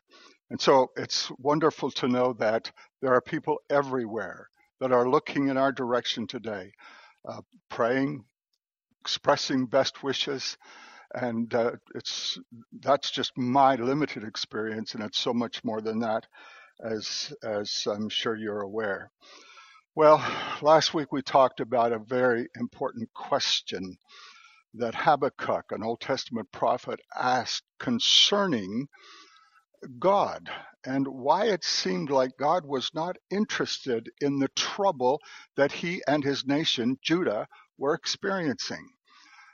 And 0.51 0.61
so 0.61 0.91
it's 0.97 1.31
wonderful 1.39 1.91
to 1.93 2.09
know 2.09 2.35
that 2.39 2.71
there 3.01 3.13
are 3.15 3.21
people 3.21 3.59
everywhere 3.71 4.49
that 4.81 4.93
are 4.93 5.09
looking 5.09 5.49
in 5.49 5.57
our 5.57 5.73
direction 5.73 6.27
today, 6.27 6.73
uh, 7.27 7.41
praying, 7.69 8.25
expressing 9.01 9.67
best 9.67 10.03
wishes, 10.03 10.57
And 11.13 11.53
uh, 11.55 11.73
it's 11.95 12.39
that's 12.81 13.11
just 13.11 13.37
my 13.37 13.75
limited 13.75 14.23
experience, 14.23 14.95
and 14.95 15.03
it's 15.03 15.19
so 15.19 15.33
much 15.33 15.63
more 15.63 15.81
than 15.81 15.99
that, 16.01 16.27
as 16.83 17.33
as 17.43 17.87
I'm 17.87 18.09
sure 18.09 18.35
you're 18.37 18.61
aware. 18.61 19.11
Well, 19.95 20.25
last 20.61 20.93
week 20.93 21.11
we 21.11 21.21
talked 21.23 21.59
about 21.61 21.93
a 21.93 21.99
very 21.99 22.47
important 22.57 23.09
question 23.13 23.97
that 24.75 24.95
Habakkuk, 24.95 25.65
an 25.71 25.83
Old 25.83 26.01
Testament 26.01 26.49
prophet, 26.53 27.01
asked 27.17 27.65
concerning 27.79 28.87
God 29.99 30.49
and 30.85 31.07
why 31.07 31.47
it 31.47 31.63
seemed 31.63 32.09
like 32.11 32.31
God 32.39 32.65
was 32.65 32.91
not 32.93 33.17
interested 33.31 34.09
in 34.21 34.39
the 34.39 34.49
trouble 34.55 35.21
that 35.57 35.71
he 35.71 36.01
and 36.07 36.23
his 36.23 36.45
nation, 36.45 36.97
Judah, 37.03 37.47
were 37.77 37.93
experiencing. 37.95 38.87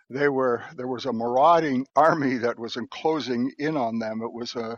They 0.09 0.29
were 0.29 0.63
there 0.77 0.87
was 0.87 1.05
a 1.05 1.13
marauding 1.13 1.87
army 1.97 2.37
that 2.37 2.59
was 2.59 2.77
enclosing 2.77 3.51
in 3.59 3.77
on 3.77 3.99
them. 3.99 4.21
It 4.23 4.33
was 4.33 4.55
a 4.55 4.77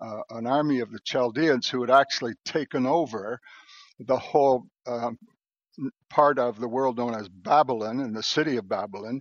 uh, 0.00 0.22
an 0.30 0.46
army 0.48 0.80
of 0.80 0.92
the 0.92 1.00
Chaldeans 1.04 1.68
who 1.68 1.82
had 1.82 1.90
actually 1.90 2.34
taken 2.46 2.86
over 2.86 3.40
the 4.00 4.18
whole 4.18 4.64
um, 4.86 5.18
part 6.10 6.38
of 6.38 6.60
the 6.60 6.68
world 6.68 6.98
known 6.98 7.14
as 7.14 7.28
Babylon 7.28 8.00
and 8.00 8.16
the 8.16 8.22
city 8.22 8.56
of 8.56 8.68
Babylon. 8.68 9.20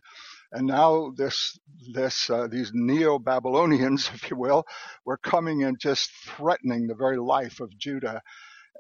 And 0.52 0.68
now 0.68 1.12
this, 1.16 1.60
this, 1.94 2.30
uh, 2.30 2.48
these 2.48 2.72
neo-Babylonians, 2.74 4.10
if 4.14 4.30
you 4.32 4.38
will, 4.38 4.66
were 5.06 5.18
coming 5.18 5.64
and 5.64 5.80
just 5.80 6.12
threatening 6.26 6.88
the 6.88 6.96
very 6.96 7.18
life 7.18 7.60
of 7.60 7.78
Judah. 7.78 8.22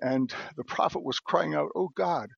And 0.01 0.33
the 0.55 0.63
prophet 0.63 1.03
was 1.03 1.19
crying 1.19 1.55
out, 1.55 1.69
"Oh 1.75 1.89
God, 1.95 2.29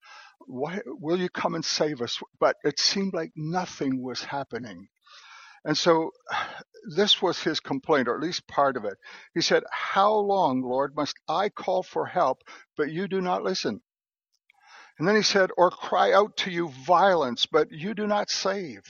why 0.47 0.79
will 0.87 1.19
you 1.19 1.29
come 1.29 1.53
and 1.55 1.63
save 1.63 2.01
us?" 2.01 2.19
But 2.39 2.55
it 2.63 2.79
seemed 2.79 3.13
like 3.13 3.31
nothing 3.35 4.01
was 4.01 4.23
happening. 4.23 4.87
And 5.63 5.77
so 5.77 6.11
this 6.95 7.21
was 7.21 7.41
his 7.41 7.59
complaint, 7.59 8.07
or 8.07 8.15
at 8.15 8.21
least 8.21 8.47
part 8.47 8.75
of 8.77 8.85
it. 8.85 8.97
He 9.33 9.41
said, 9.41 9.63
How 9.71 10.13
long, 10.13 10.61
Lord, 10.63 10.95
must 10.95 11.15
I 11.29 11.49
call 11.49 11.83
for 11.83 12.05
help, 12.05 12.41
but 12.75 12.91
you 12.91 13.07
do 13.07 13.21
not 13.21 13.43
listen? 13.43 13.81
And 14.97 15.07
then 15.07 15.15
he 15.15 15.21
said, 15.21 15.51
Or 15.57 15.69
cry 15.69 16.13
out 16.13 16.37
to 16.37 16.51
you 16.51 16.69
violence, 16.69 17.45
but 17.45 17.71
you 17.71 17.93
do 17.93 18.07
not 18.07 18.29
save. 18.29 18.81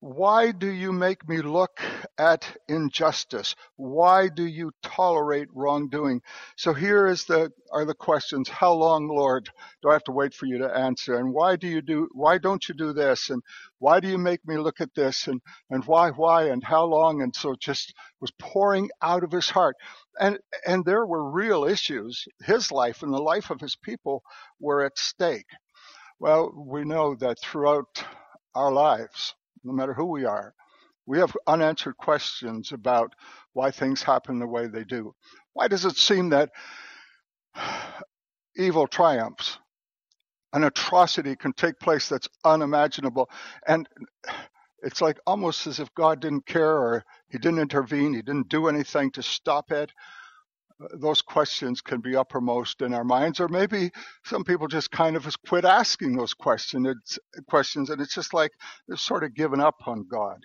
Why 0.00 0.52
do 0.52 0.70
you 0.70 0.92
make 0.92 1.28
me 1.28 1.42
look 1.42 1.80
at 2.18 2.56
injustice? 2.68 3.56
Why 3.74 4.28
do 4.28 4.46
you 4.46 4.70
tolerate 4.80 5.48
wrongdoing? 5.52 6.22
So 6.56 6.72
here 6.72 7.08
is 7.08 7.24
the 7.24 7.52
are 7.72 7.84
the 7.84 7.94
questions. 7.94 8.48
How 8.48 8.74
long, 8.74 9.08
Lord, 9.08 9.50
do 9.82 9.90
I 9.90 9.94
have 9.94 10.04
to 10.04 10.12
wait 10.12 10.34
for 10.34 10.46
you 10.46 10.58
to 10.58 10.72
answer? 10.72 11.16
And 11.16 11.34
why 11.34 11.56
do 11.56 11.66
you 11.66 11.82
do 11.82 12.08
why 12.12 12.38
don't 12.38 12.68
you 12.68 12.76
do 12.76 12.92
this? 12.92 13.30
And 13.30 13.42
why 13.80 13.98
do 13.98 14.06
you 14.06 14.18
make 14.18 14.46
me 14.46 14.56
look 14.56 14.80
at 14.80 14.94
this? 14.94 15.26
And 15.26 15.42
and 15.68 15.84
why, 15.84 16.10
why, 16.10 16.44
and 16.44 16.62
how 16.62 16.84
long? 16.84 17.20
And 17.20 17.34
so 17.34 17.56
just 17.58 17.92
was 18.20 18.30
pouring 18.38 18.90
out 19.02 19.24
of 19.24 19.32
his 19.32 19.50
heart. 19.50 19.74
And 20.20 20.38
and 20.64 20.84
there 20.84 21.06
were 21.06 21.28
real 21.28 21.64
issues. 21.64 22.24
His 22.44 22.70
life 22.70 23.02
and 23.02 23.12
the 23.12 23.18
life 23.18 23.50
of 23.50 23.60
his 23.60 23.74
people 23.74 24.22
were 24.60 24.84
at 24.84 24.96
stake. 24.96 25.50
Well, 26.20 26.52
we 26.54 26.84
know 26.84 27.16
that 27.16 27.40
throughout 27.40 28.04
our 28.54 28.72
lives, 28.72 29.34
no 29.64 29.72
matter 29.72 29.94
who 29.94 30.06
we 30.06 30.24
are. 30.24 30.54
We 31.06 31.18
have 31.18 31.36
unanswered 31.46 31.96
questions 31.96 32.72
about 32.72 33.14
why 33.54 33.70
things 33.70 34.02
happen 34.02 34.38
the 34.38 34.46
way 34.46 34.66
they 34.66 34.84
do. 34.84 35.14
Why 35.54 35.68
does 35.68 35.84
it 35.84 35.96
seem 35.96 36.30
that 36.30 36.50
evil 38.56 38.86
triumphs? 38.86 39.58
An 40.52 40.64
atrocity 40.64 41.36
can 41.36 41.52
take 41.52 41.78
place 41.78 42.08
that's 42.08 42.28
unimaginable. 42.44 43.30
And 43.66 43.88
it's 44.82 45.00
like 45.00 45.18
almost 45.26 45.66
as 45.66 45.80
if 45.80 45.92
God 45.94 46.20
didn't 46.20 46.46
care 46.46 46.76
or 46.76 47.04
he 47.28 47.38
didn't 47.38 47.58
intervene, 47.60 48.14
he 48.14 48.22
didn't 48.22 48.48
do 48.48 48.68
anything 48.68 49.10
to 49.12 49.22
stop 49.22 49.72
it. 49.72 49.92
Those 50.94 51.22
questions 51.22 51.80
can 51.80 52.00
be 52.00 52.14
uppermost 52.14 52.82
in 52.82 52.94
our 52.94 53.04
minds, 53.04 53.40
or 53.40 53.48
maybe 53.48 53.90
some 54.24 54.44
people 54.44 54.68
just 54.68 54.90
kind 54.90 55.16
of 55.16 55.26
quit 55.46 55.64
asking 55.64 56.16
those 56.16 56.34
question, 56.34 56.94
questions, 57.48 57.90
and 57.90 58.00
it's 58.00 58.14
just 58.14 58.32
like 58.32 58.52
they're 58.86 58.96
sort 58.96 59.24
of 59.24 59.34
given 59.34 59.60
up 59.60 59.76
on 59.86 60.06
God. 60.08 60.38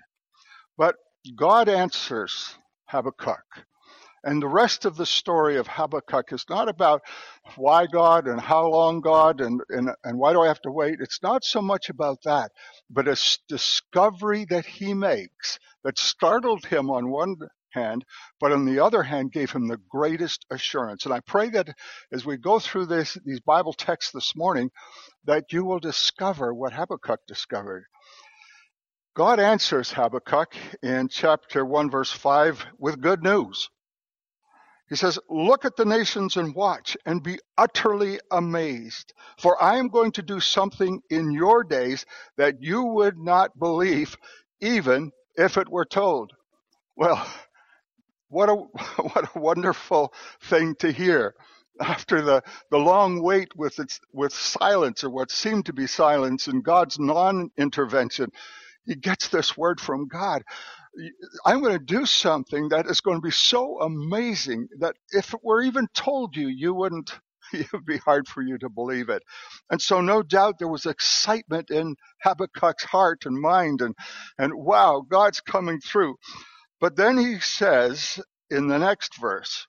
But 0.78 0.96
God 1.36 1.70
answers 1.70 2.56
Habakkuk. 2.86 3.66
And 4.26 4.42
the 4.42 4.48
rest 4.48 4.86
of 4.86 4.96
the 4.96 5.06
story 5.06 5.58
of 5.58 5.68
Habakkuk 5.68 6.32
is 6.32 6.46
not 6.50 6.70
about 6.70 7.02
why 7.58 7.86
God 7.88 8.28
and 8.28 8.40
how 8.40 8.68
long 8.68 9.02
God 9.02 9.42
and, 9.42 9.62
and, 9.70 9.90
and 10.06 10.18
why 10.18 10.32
do 10.32 10.42
I 10.42 10.48
have 10.48 10.62
to 10.62 10.72
wait. 10.72 11.00
It's 11.02 11.22
not 11.22 11.44
so 11.44 11.62
much 11.62 11.90
about 11.90 12.20
that, 12.24 12.52
but 12.90 13.08
a 13.08 13.18
discovery 13.50 14.46
that 14.46 14.66
he 14.66 14.94
makes 14.94 15.60
that 15.84 16.00
startled 16.00 16.66
him 16.66 16.90
on 16.90 17.12
one 17.12 17.36
hand, 17.74 18.06
but 18.40 18.52
on 18.52 18.66
the 18.66 18.80
other 18.80 19.04
hand 19.04 19.32
gave 19.32 19.52
him 19.52 19.68
the 19.68 19.80
greatest 19.90 20.46
assurance. 20.50 21.06
And 21.06 21.14
I 21.14 21.20
pray 21.22 21.50
that 21.50 21.76
as 22.12 22.26
we 22.26 22.38
go 22.38 22.60
through 22.60 22.88
this, 22.88 23.18
these 23.26 23.42
Bible 23.42 23.74
texts 23.74 24.12
this 24.12 24.36
morning, 24.36 24.70
that 25.26 25.46
you 25.52 25.66
will 25.66 25.80
discover 25.80 26.54
what 26.54 26.74
Habakkuk 26.74 27.20
discovered. 27.28 27.86
God 29.16 29.40
answers 29.40 29.92
Habakkuk 29.92 30.56
in 30.82 31.08
chapter 31.08 31.64
1, 31.64 31.92
verse 31.92 32.12
5 32.12 32.66
with 32.80 33.02
good 33.02 33.22
news. 33.22 33.70
He 34.90 34.96
says, 34.96 35.20
Look 35.30 35.66
at 35.66 35.76
the 35.76 35.86
nations 35.86 36.38
and 36.38 36.54
watch 36.54 36.98
and 37.06 37.24
be 37.24 37.40
utterly 37.58 38.20
amazed, 38.32 39.14
for 39.40 39.62
I 39.62 39.78
am 39.78 39.88
going 39.88 40.12
to 40.14 40.22
do 40.22 40.40
something 40.40 41.02
in 41.10 41.32
your 41.32 41.64
days 41.64 42.06
that 42.38 42.62
you 42.62 42.84
would 42.84 43.18
not 43.18 43.58
believe, 43.58 44.18
even 44.62 45.12
if 45.36 45.58
it 45.58 45.70
were 45.70 45.86
told. 45.86 46.32
Well, 46.96 47.26
what 48.34 48.50
a, 48.50 48.56
what 49.04 49.36
a 49.36 49.40
wonderful 49.40 50.14
thing 50.44 50.76
to 50.78 50.92
hear. 50.94 51.36
After 51.82 52.22
the, 52.22 52.44
the 52.72 52.80
long 52.80 53.24
wait 53.24 53.50
with, 53.56 53.80
its, 53.80 54.02
with 54.14 54.34
silence, 54.34 55.04
or 55.06 55.12
what 55.12 55.32
seemed 55.32 55.68
to 55.68 55.74
be 55.74 55.88
silence, 55.88 56.48
and 56.48 56.64
God's 56.64 57.00
non 57.00 57.52
intervention, 57.58 58.32
he 58.86 58.96
gets 58.96 59.30
this 59.30 59.58
word 59.58 59.82
from 59.82 60.08
God. 60.08 60.44
I'm 61.46 61.62
going 61.62 61.78
to 61.78 61.84
do 61.86 62.06
something 62.06 62.70
that 62.70 62.88
is 62.88 63.02
going 63.02 63.18
to 63.18 63.22
be 63.26 63.32
so 63.32 63.82
amazing 63.82 64.68
that 64.80 64.96
if 65.12 65.34
it 65.34 65.42
were 65.44 65.62
even 65.64 65.88
told 65.94 66.36
you, 66.36 66.48
you 66.50 66.74
wouldn't, 66.74 67.12
it 67.54 67.72
would 67.74 67.86
be 67.86 67.98
hard 67.98 68.28
for 68.28 68.42
you 68.44 68.58
to 68.60 68.70
believe 68.70 69.10
it. 69.10 69.24
And 69.72 69.82
so 69.82 70.02
no 70.02 70.24
doubt 70.24 70.60
there 70.60 70.68
was 70.68 70.86
excitement 70.86 71.72
in 71.72 71.96
Habakkuk's 72.26 72.84
heart 72.86 73.26
and 73.26 73.40
mind 73.40 73.82
and, 73.82 73.96
and 74.38 74.54
wow, 74.56 75.04
God's 75.10 75.42
coming 75.42 75.80
through. 75.82 76.16
But 76.84 76.98
then 76.98 77.18
he 77.18 77.40
says 77.40 78.20
in 78.50 78.68
the 78.68 78.78
next 78.78 79.16
verse, 79.16 79.68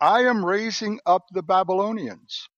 I 0.00 0.22
am 0.22 0.44
raising 0.44 0.98
up 1.06 1.22
the 1.30 1.44
Babylonians 1.44 2.48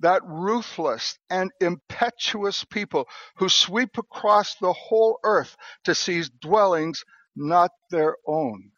that 0.00 0.20
ruthless 0.26 1.18
and 1.30 1.50
impetuous 1.58 2.64
people 2.64 3.08
who 3.36 3.48
sweep 3.48 3.96
across 3.96 4.56
the 4.56 4.74
whole 4.74 5.20
earth 5.24 5.56
to 5.84 5.94
seize 5.94 6.28
dwellings 6.28 7.02
not 7.34 7.70
their 7.90 8.14
own. 8.26 8.72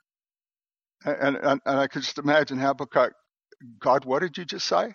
And, 1.04 1.34
and, 1.38 1.60
and 1.66 1.80
I 1.80 1.88
could 1.88 2.02
just 2.02 2.18
imagine 2.18 2.58
Habakkuk, 2.58 3.14
God, 3.80 4.04
what 4.04 4.20
did 4.20 4.38
you 4.38 4.44
just 4.44 4.68
say? 4.68 4.94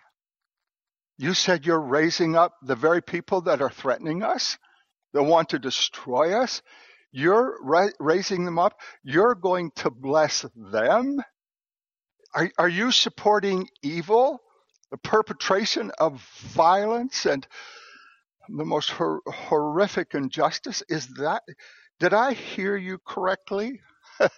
You 1.17 1.33
said 1.33 1.65
you're 1.65 1.81
raising 1.81 2.37
up 2.37 2.53
the 2.61 2.77
very 2.77 3.01
people 3.01 3.41
that 3.41 3.61
are 3.61 3.69
threatening 3.69 4.23
us, 4.23 4.57
that 5.11 5.23
want 5.23 5.49
to 5.49 5.59
destroy 5.59 6.41
us. 6.41 6.61
You're 7.11 7.57
ra- 7.63 7.89
raising 7.99 8.45
them 8.45 8.59
up. 8.59 8.79
You're 9.03 9.35
going 9.35 9.71
to 9.77 9.91
bless 9.91 10.45
them. 10.55 11.21
Are, 12.35 12.51
are 12.59 12.69
you 12.69 12.91
supporting 12.91 13.69
evil? 13.83 14.39
the 14.91 14.97
perpetration 14.97 15.91
of 15.99 16.21
violence 16.53 17.25
and 17.25 17.47
the 18.49 18.65
most 18.65 18.91
hor- 18.91 19.21
horrific 19.27 20.13
injustice. 20.15 20.83
Is 20.89 21.07
that, 21.19 21.43
did 21.99 22.13
I 22.13 22.33
hear 22.33 22.77
you 22.77 22.99
correctly? 23.07 23.81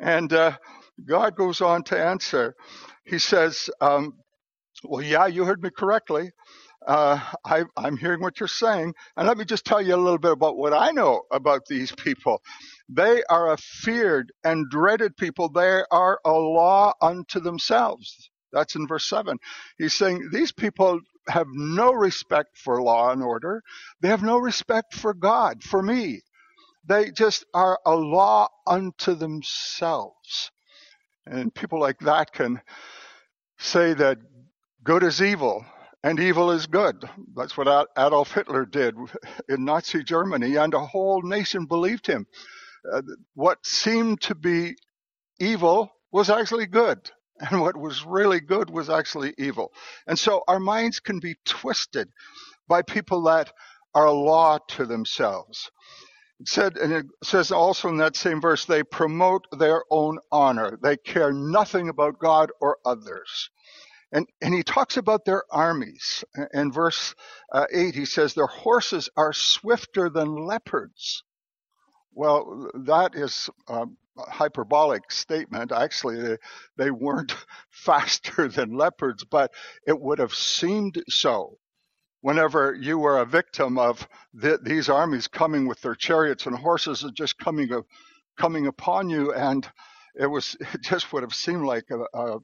and 0.00 0.32
uh, 0.32 0.52
God 1.06 1.36
goes 1.36 1.60
on 1.60 1.84
to 1.84 1.98
answer. 2.00 2.54
He 3.06 3.18
says, 3.18 3.70
um, 3.80 4.14
Well, 4.84 5.02
yeah, 5.02 5.26
you 5.26 5.44
heard 5.44 5.62
me 5.62 5.70
correctly. 5.76 6.32
Uh, 6.86 7.20
I, 7.44 7.64
I'm 7.76 7.96
hearing 7.96 8.20
what 8.20 8.40
you're 8.40 8.48
saying. 8.48 8.94
And 9.16 9.28
let 9.28 9.38
me 9.38 9.44
just 9.44 9.66
tell 9.66 9.82
you 9.82 9.94
a 9.94 9.98
little 9.98 10.18
bit 10.18 10.32
about 10.32 10.58
what 10.58 10.72
I 10.74 10.92
know 10.92 11.22
about 11.32 11.66
these 11.66 11.92
people. 11.92 12.42
They 12.88 13.22
are 13.30 13.52
a 13.52 13.58
feared 13.58 14.32
and 14.44 14.70
dreaded 14.70 15.16
people. 15.16 15.48
They 15.50 15.82
are 15.90 16.20
a 16.24 16.32
law 16.32 16.94
unto 17.02 17.40
themselves. 17.40 18.30
That's 18.52 18.76
in 18.76 18.86
verse 18.86 19.08
7. 19.08 19.38
He's 19.78 19.94
saying 19.94 20.30
these 20.32 20.52
people 20.52 21.00
have 21.28 21.48
no 21.52 21.92
respect 21.92 22.58
for 22.58 22.82
law 22.82 23.12
and 23.12 23.22
order. 23.22 23.62
They 24.02 24.08
have 24.08 24.22
no 24.22 24.38
respect 24.38 24.94
for 24.94 25.14
God, 25.14 25.62
for 25.64 25.82
me. 25.82 26.22
They 26.86 27.10
just 27.12 27.44
are 27.54 27.80
a 27.86 27.94
law 27.96 28.48
unto 28.66 29.14
themselves. 29.14 30.50
And 31.26 31.54
people 31.54 31.80
like 31.80 32.00
that 32.00 32.32
can 32.32 32.60
say 33.58 33.94
that 33.94 34.18
good 34.84 35.02
is 35.02 35.22
evil 35.22 35.64
and 36.06 36.20
evil 36.20 36.52
is 36.52 36.66
good. 36.68 37.04
That's 37.36 37.56
what 37.58 37.68
Adolf 37.98 38.32
Hitler 38.32 38.66
did 38.66 38.96
in 39.50 39.66
Nazi 39.66 40.04
Germany, 40.04 40.56
and 40.56 40.74
a 40.74 40.80
whole 40.86 41.22
nation 41.22 41.66
believed 41.66 42.08
him. 42.08 42.26
uh, 42.92 43.02
what 43.34 43.64
seemed 43.66 44.20
to 44.22 44.36
be 44.36 44.76
evil 45.40 45.90
was 46.12 46.30
actually 46.30 46.66
good. 46.66 46.98
And 47.40 47.60
what 47.60 47.76
was 47.76 48.04
really 48.04 48.40
good 48.40 48.70
was 48.70 48.90
actually 48.90 49.34
evil. 49.38 49.72
And 50.06 50.18
so 50.18 50.44
our 50.48 50.60
minds 50.60 51.00
can 51.00 51.20
be 51.20 51.36
twisted 51.46 52.08
by 52.68 52.82
people 52.82 53.22
that 53.24 53.52
are 53.94 54.06
a 54.06 54.12
law 54.12 54.58
to 54.70 54.86
themselves. 54.86 55.70
It 56.40 56.48
said, 56.48 56.76
and 56.78 56.92
it 56.92 57.06
says 57.24 57.52
also 57.52 57.88
in 57.88 57.98
that 57.98 58.16
same 58.16 58.40
verse, 58.40 58.66
they 58.66 58.82
promote 58.84 59.46
their 59.58 59.84
own 59.90 60.18
honor. 60.32 60.78
They 60.82 60.96
care 60.98 61.32
nothing 61.32 61.88
about 61.90 62.18
God 62.20 62.52
or 62.60 62.78
others. 62.86 63.50
And, 64.12 64.26
and 64.40 64.54
he 64.54 64.62
talks 64.62 64.96
about 64.96 65.24
their 65.24 65.42
armies. 65.50 66.24
In 66.54 66.72
verse 66.72 67.14
uh, 67.52 67.66
8, 67.72 67.94
he 67.94 68.04
says, 68.04 68.34
Their 68.34 68.46
horses 68.46 69.08
are 69.16 69.32
swifter 69.32 70.08
than 70.08 70.46
leopards. 70.46 71.24
Well, 72.12 72.70
that 72.74 73.14
is 73.14 73.50
a 73.68 73.86
hyperbolic 74.16 75.10
statement. 75.12 75.72
Actually, 75.72 76.22
they, 76.22 76.36
they 76.76 76.90
weren't 76.90 77.34
faster 77.70 78.48
than 78.48 78.76
leopards, 78.76 79.24
but 79.24 79.52
it 79.86 80.00
would 80.00 80.18
have 80.18 80.34
seemed 80.34 81.02
so 81.08 81.58
whenever 82.22 82.74
you 82.74 82.98
were 82.98 83.18
a 83.18 83.26
victim 83.26 83.78
of 83.78 84.08
the, 84.34 84.58
these 84.62 84.88
armies 84.88 85.28
coming 85.28 85.68
with 85.68 85.80
their 85.82 85.94
chariots 85.94 86.46
and 86.46 86.56
horses 86.56 87.02
and 87.02 87.14
just 87.14 87.38
coming, 87.38 87.70
coming 88.38 88.66
upon 88.66 89.10
you. 89.10 89.32
And 89.32 89.68
it 90.18 90.26
was, 90.26 90.56
it 90.74 90.82
just 90.82 91.12
would 91.12 91.22
have 91.22 91.34
seemed 91.34 91.66
like 91.66 91.84
a, 91.90 92.18
a 92.18 92.38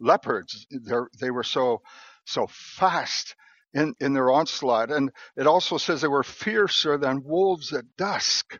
leopards. 0.00 0.66
They're, 0.70 1.08
they 1.20 1.30
were 1.30 1.44
so, 1.44 1.82
so 2.24 2.46
fast 2.50 3.34
in, 3.74 3.94
in 4.00 4.12
their 4.12 4.30
onslaught. 4.30 4.90
And 4.90 5.10
it 5.36 5.46
also 5.46 5.78
says 5.78 6.00
they 6.00 6.08
were 6.08 6.22
fiercer 6.22 6.98
than 6.98 7.24
wolves 7.24 7.72
at 7.72 7.84
dusk. 7.96 8.58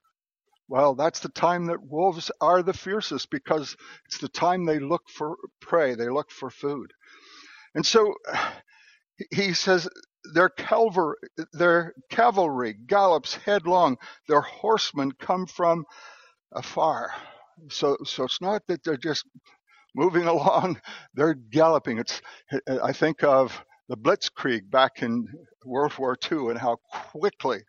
Well, 0.68 0.94
that's 0.94 1.20
the 1.20 1.31
time 1.31 1.66
that 1.66 1.83
wolves 1.83 2.31
are 2.40 2.62
the 2.62 2.74
fiercest 2.74 3.31
because 3.31 3.74
it's 4.07 4.18
the 4.18 4.29
time 4.29 4.66
they 4.66 4.79
look 4.79 5.09
for 5.09 5.37
prey, 5.61 5.94
they 5.94 6.11
look 6.11 6.31
for 6.31 6.51
food. 6.51 6.92
And 7.74 7.87
so 7.87 8.14
he 9.31 9.55
says 9.55 9.88
their 10.35 10.51
cavalry, 10.51 11.16
their 11.53 11.94
cavalry 12.11 12.74
gallops 12.87 13.35
headlong, 13.35 13.96
their 14.29 14.42
horsemen 14.42 15.12
come 15.12 15.46
from 15.46 15.87
afar. 16.53 17.12
So, 17.70 17.96
so 18.05 18.24
it's 18.24 18.40
not 18.40 18.62
that 18.68 18.85
they're 18.85 18.96
just 18.96 19.24
moving 19.94 20.24
along, 20.27 20.81
they're 21.14 21.35
galloping. 21.35 21.98
It's, 21.98 22.20
I 22.83 22.92
think 22.92 23.22
of 23.22 23.64
the 23.88 23.96
Blitzkrieg 23.96 24.70
back 24.70 25.03
in 25.03 25.27
World 25.64 25.96
War 25.98 26.16
II 26.31 26.48
and 26.51 26.59
how 26.59 26.79
quickly 27.11 27.61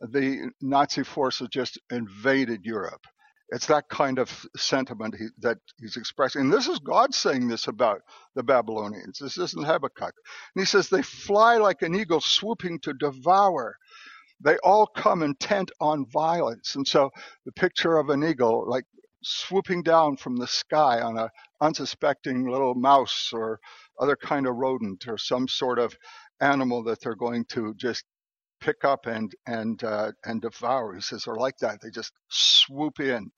the 0.00 0.50
Nazi 0.60 1.02
forces 1.02 1.48
just 1.50 1.78
invaded 1.90 2.64
Europe. 2.64 3.04
It's 3.50 3.66
that 3.66 3.88
kind 3.88 4.18
of 4.18 4.46
sentiment 4.56 5.16
he, 5.18 5.28
that 5.38 5.58
he's 5.80 5.96
expressing. 5.96 6.42
And 6.42 6.52
this 6.52 6.68
is 6.68 6.78
God 6.80 7.14
saying 7.14 7.48
this 7.48 7.66
about 7.66 8.02
the 8.34 8.42
Babylonians. 8.42 9.18
This 9.18 9.38
isn't 9.38 9.64
Habakkuk. 9.64 10.12
And 10.54 10.60
he 10.60 10.66
says, 10.66 10.88
They 10.88 11.02
fly 11.02 11.56
like 11.56 11.80
an 11.82 11.94
eagle 11.94 12.20
swooping 12.20 12.80
to 12.80 12.92
devour. 12.92 13.76
They 14.40 14.58
all 14.58 14.86
come 14.86 15.22
intent 15.22 15.70
on 15.80 16.06
violence. 16.06 16.76
And 16.76 16.86
so 16.86 17.10
the 17.46 17.52
picture 17.52 17.96
of 17.96 18.10
an 18.10 18.22
eagle, 18.22 18.68
like 18.68 18.84
swooping 19.22 19.82
down 19.82 20.16
from 20.16 20.36
the 20.36 20.46
sky 20.46 21.00
on 21.00 21.18
a 21.18 21.30
unsuspecting 21.60 22.48
little 22.48 22.74
mouse 22.74 23.30
or 23.32 23.60
other 23.98 24.16
kind 24.16 24.46
of 24.46 24.56
rodent 24.56 25.06
or 25.08 25.18
some 25.18 25.48
sort 25.48 25.78
of 25.78 25.96
animal 26.40 26.84
that 26.84 27.00
they're 27.00 27.14
going 27.16 27.44
to 27.46 27.74
just 27.76 28.04
pick 28.60 28.84
up 28.84 29.06
and 29.06 29.32
and 29.46 29.82
uh, 29.84 30.12
and 30.24 30.42
devour. 30.42 30.94
He 30.94 31.00
says 31.00 31.24
they're 31.24 31.34
like 31.36 31.58
that. 31.58 31.80
They 31.80 31.90
just 31.90 32.12
swoop 32.28 33.00
in, 33.00 33.30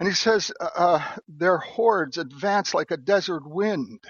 and 0.00 0.08
he 0.08 0.14
says 0.14 0.52
uh, 0.60 0.68
uh, 0.76 1.02
their 1.28 1.58
hordes 1.58 2.18
advance 2.18 2.74
like 2.74 2.90
a 2.90 2.96
desert 2.96 3.42
wind. 3.46 4.00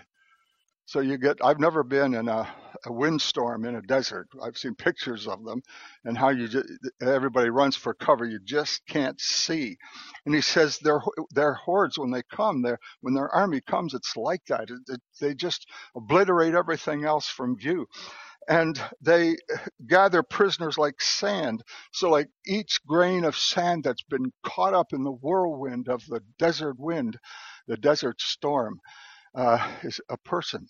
So 0.93 1.01
you 1.01 1.17
get. 1.17 1.39
I've 1.43 1.59
never 1.59 1.83
been 1.83 2.13
in 2.13 2.29
a, 2.29 2.47
a 2.85 2.93
windstorm 2.93 3.65
in 3.65 3.77
a 3.77 3.81
desert. 3.81 4.29
I've 4.43 4.59
seen 4.59 4.75
pictures 4.75 5.27
of 5.27 5.43
them, 5.43 5.63
and 6.05 6.19
how 6.19 6.29
you 6.29 6.49
just, 6.49 6.69
everybody 7.01 7.49
runs 7.49 7.77
for 7.77 7.95
cover. 7.95 8.27
You 8.27 8.39
just 8.45 8.87
can't 8.87 9.19
see. 9.19 9.79
And 10.27 10.35
he 10.35 10.43
says 10.43 10.77
their 10.81 11.01
their 11.31 11.55
hordes 11.55 11.99
when 11.99 12.11
they 12.11 12.23
come, 12.31 12.61
their 12.61 12.79
when 13.01 13.15
their 13.15 13.31
army 13.35 13.63
comes, 13.63 13.95
it's 13.95 14.19
like 14.19 14.45
that. 14.49 14.69
It, 14.69 14.81
it, 14.87 15.01
they 15.19 15.35
just 15.35 15.67
obliterate 15.97 16.53
everything 16.55 17.07
else 17.07 17.27
from 17.27 17.57
view 17.57 17.87
and 18.49 18.79
they 19.01 19.37
gather 19.87 20.23
prisoners 20.23 20.77
like 20.77 21.01
sand. 21.01 21.63
So, 21.93 22.11
like 22.11 22.29
each 22.47 22.85
grain 22.87 23.25
of 23.25 23.35
sand 23.35 23.85
that's 23.85 24.03
been 24.03 24.31
caught 24.45 24.75
up 24.75 24.93
in 24.93 25.05
the 25.05 25.13
whirlwind 25.13 25.89
of 25.89 26.05
the 26.07 26.21
desert 26.39 26.79
wind, 26.79 27.19
the 27.67 27.79
desert 27.79 28.21
storm, 28.21 28.79
uh, 29.35 29.67
is 29.85 29.99
a 30.11 30.19
person. 30.19 30.67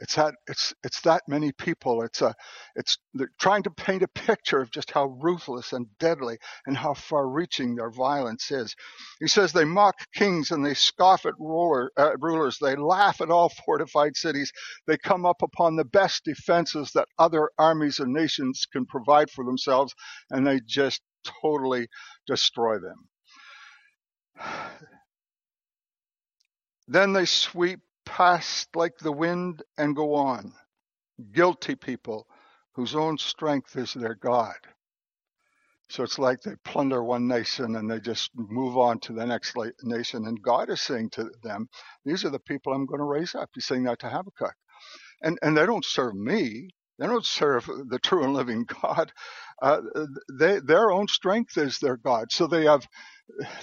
It's 0.00 0.16
that 0.16 0.34
it's 0.48 0.74
it's 0.84 1.00
that 1.02 1.22
many 1.28 1.52
people. 1.52 2.02
It's 2.02 2.22
a 2.22 2.34
it's 2.76 2.98
they're 3.14 3.30
trying 3.40 3.64
to 3.64 3.70
paint 3.70 4.02
a 4.02 4.08
picture 4.08 4.60
of 4.60 4.70
just 4.70 4.90
how 4.92 5.06
ruthless 5.22 5.72
and 5.72 5.86
deadly 6.00 6.38
and 6.66 6.76
how 6.76 6.94
far-reaching 6.94 7.76
their 7.76 7.90
violence 7.90 8.50
is. 8.50 8.76
He 9.20 9.28
says 9.28 9.52
they 9.52 9.64
mock 9.64 9.96
kings 10.14 10.50
and 10.52 10.64
they 10.66 10.74
scoff 10.74 11.26
at 11.26 11.34
ruler, 11.38 11.90
uh, 11.96 12.16
rulers. 12.20 12.58
They 12.60 12.76
laugh 12.76 13.20
at 13.22 13.30
all 13.30 13.50
fortified 13.66 14.16
cities. 14.16 14.52
They 14.86 14.98
come 14.98 15.26
up 15.26 15.42
upon 15.42 15.76
the 15.76 15.86
best 15.86 16.24
defenses 16.24 16.92
that 16.94 17.08
other 17.18 17.50
armies 17.58 18.00
and 18.00 18.12
nations 18.12 18.66
can 18.72 18.86
provide 18.86 19.30
for 19.30 19.44
themselves, 19.44 19.94
and 20.30 20.46
they 20.46 20.60
just 20.66 21.02
totally 21.42 21.88
destroy 22.26 22.78
them. 22.78 23.08
Then 26.88 27.12
they 27.12 27.26
sweep 27.26 27.80
past 28.08 28.68
like 28.76 28.98
the 28.98 29.12
wind 29.12 29.62
and 29.78 29.96
go 29.96 30.14
on. 30.16 30.52
Guilty 31.32 31.76
people 31.76 32.26
whose 32.74 32.94
own 32.96 33.18
strength 33.18 33.76
is 33.76 33.94
their 33.94 34.16
God. 34.16 34.56
So 35.90 36.02
it's 36.04 36.18
like 36.18 36.40
they 36.42 36.54
plunder 36.64 37.04
one 37.04 37.28
nation 37.28 37.76
and 37.76 37.90
they 37.90 38.00
just 38.00 38.30
move 38.34 38.78
on 38.78 39.00
to 39.00 39.12
the 39.14 39.26
next 39.26 39.56
nation. 39.84 40.26
And 40.26 40.42
God 40.42 40.70
is 40.70 40.80
saying 40.82 41.10
to 41.12 41.30
them, 41.42 41.68
These 42.04 42.24
are 42.24 42.30
the 42.30 42.40
people 42.40 42.72
I'm 42.72 42.86
going 42.86 43.00
to 43.00 43.04
raise 43.04 43.34
up. 43.34 43.50
He's 43.54 43.66
saying 43.66 43.84
that 43.84 44.00
to 44.00 44.08
Habakkuk. 44.10 44.54
And, 45.22 45.38
and 45.42 45.56
they 45.56 45.66
don't 45.66 45.84
serve 45.84 46.14
me, 46.14 46.70
they 46.98 47.06
don't 47.06 47.24
serve 47.26 47.66
the 47.88 47.98
true 48.00 48.24
and 48.24 48.34
living 48.34 48.66
God. 48.82 49.12
Uh, 49.62 49.80
they, 50.38 50.60
their 50.60 50.90
own 50.92 51.08
strength 51.08 51.58
is 51.58 51.78
their 51.80 51.96
God. 51.96 52.32
So 52.32 52.46
they 52.46 52.64
have 52.66 52.86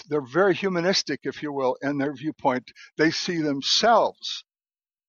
they're 0.09 0.21
very 0.21 0.55
humanistic, 0.55 1.21
if 1.23 1.43
you 1.43 1.51
will, 1.51 1.77
in 1.81 1.97
their 1.97 2.13
viewpoint. 2.13 2.71
They 2.97 3.11
see 3.11 3.41
themselves 3.41 4.43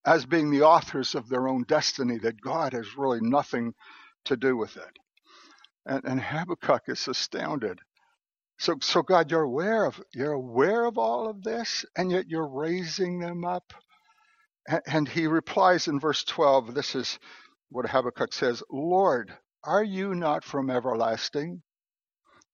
as 0.06 0.24
being 0.26 0.50
the 0.50 0.62
authors 0.62 1.14
of 1.14 1.28
their 1.28 1.48
own 1.48 1.64
destiny, 1.64 2.18
that 2.18 2.40
God 2.40 2.72
has 2.72 2.96
really 2.96 3.20
nothing 3.20 3.74
to 4.26 4.36
do 4.36 4.56
with 4.56 4.76
it. 4.76 4.98
And, 5.86 6.04
and 6.04 6.20
Habakkuk 6.20 6.82
is 6.88 7.08
astounded. 7.08 7.80
So, 8.58 8.76
so 8.80 9.02
God, 9.02 9.30
you're 9.30 9.42
aware 9.42 9.84
of 9.84 10.00
you're 10.14 10.32
aware 10.32 10.86
of 10.86 10.96
all 10.98 11.28
of 11.28 11.42
this, 11.42 11.84
and 11.96 12.10
yet 12.10 12.26
you're 12.28 12.48
raising 12.48 13.18
them 13.18 13.44
up. 13.44 13.74
And, 14.68 14.82
and 14.86 15.08
he 15.08 15.26
replies 15.26 15.88
in 15.88 16.00
verse 16.00 16.24
12. 16.24 16.74
This 16.74 16.94
is 16.94 17.18
what 17.70 17.88
Habakkuk 17.90 18.32
says: 18.32 18.62
Lord, 18.70 19.36
are 19.64 19.84
you 19.84 20.14
not 20.14 20.44
from 20.44 20.70
everlasting? 20.70 21.62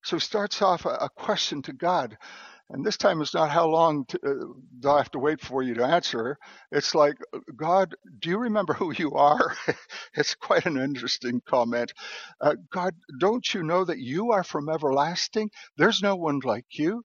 So 0.03 0.17
it 0.17 0.21
starts 0.21 0.61
off 0.61 0.85
a, 0.85 0.89
a 0.91 1.09
question 1.09 1.61
to 1.63 1.73
God. 1.73 2.17
And 2.71 2.85
this 2.85 2.97
time 2.97 3.21
it's 3.21 3.33
not 3.33 3.49
how 3.51 3.67
long 3.67 4.05
to, 4.07 4.19
uh, 4.25 4.45
do 4.81 4.89
I 4.89 4.97
have 4.99 5.11
to 5.11 5.19
wait 5.19 5.41
for 5.41 5.63
you 5.63 5.75
to 5.75 5.85
answer. 5.85 6.37
It's 6.71 6.95
like, 6.95 7.15
God, 7.55 7.95
do 8.19 8.29
you 8.29 8.39
remember 8.39 8.73
who 8.73 8.93
you 8.93 9.13
are? 9.15 9.55
it's 10.15 10.35
quite 10.35 10.65
an 10.65 10.77
interesting 10.77 11.41
comment. 11.47 11.93
Uh, 12.41 12.55
God, 12.71 12.95
don't 13.19 13.53
you 13.53 13.63
know 13.63 13.85
that 13.85 13.99
you 13.99 14.31
are 14.33 14.43
from 14.43 14.69
everlasting? 14.69 15.49
There's 15.77 16.01
no 16.03 16.15
one 16.15 16.41
like 16.43 16.65
you. 16.73 17.03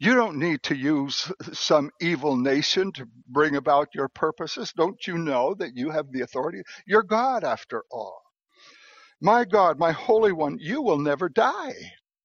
You 0.00 0.14
don't 0.14 0.38
need 0.38 0.62
to 0.64 0.76
use 0.76 1.32
some 1.54 1.90
evil 2.00 2.36
nation 2.36 2.92
to 2.94 3.06
bring 3.28 3.56
about 3.56 3.88
your 3.94 4.08
purposes. 4.10 4.72
Don't 4.76 5.06
you 5.06 5.18
know 5.18 5.54
that 5.58 5.76
you 5.76 5.90
have 5.90 6.12
the 6.12 6.22
authority? 6.22 6.62
You're 6.86 7.04
God 7.04 7.44
after 7.44 7.84
all. 7.92 8.20
My 9.20 9.44
God, 9.46 9.80
my 9.80 9.92
Holy 9.92 10.32
One, 10.32 10.58
you 10.60 10.82
will 10.82 10.98
never 11.00 11.28
die. 11.28 11.74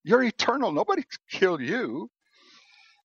You're 0.03 0.23
eternal. 0.23 0.71
Nobody 0.71 1.03
can 1.03 1.39
kill 1.39 1.61
you. 1.61 2.09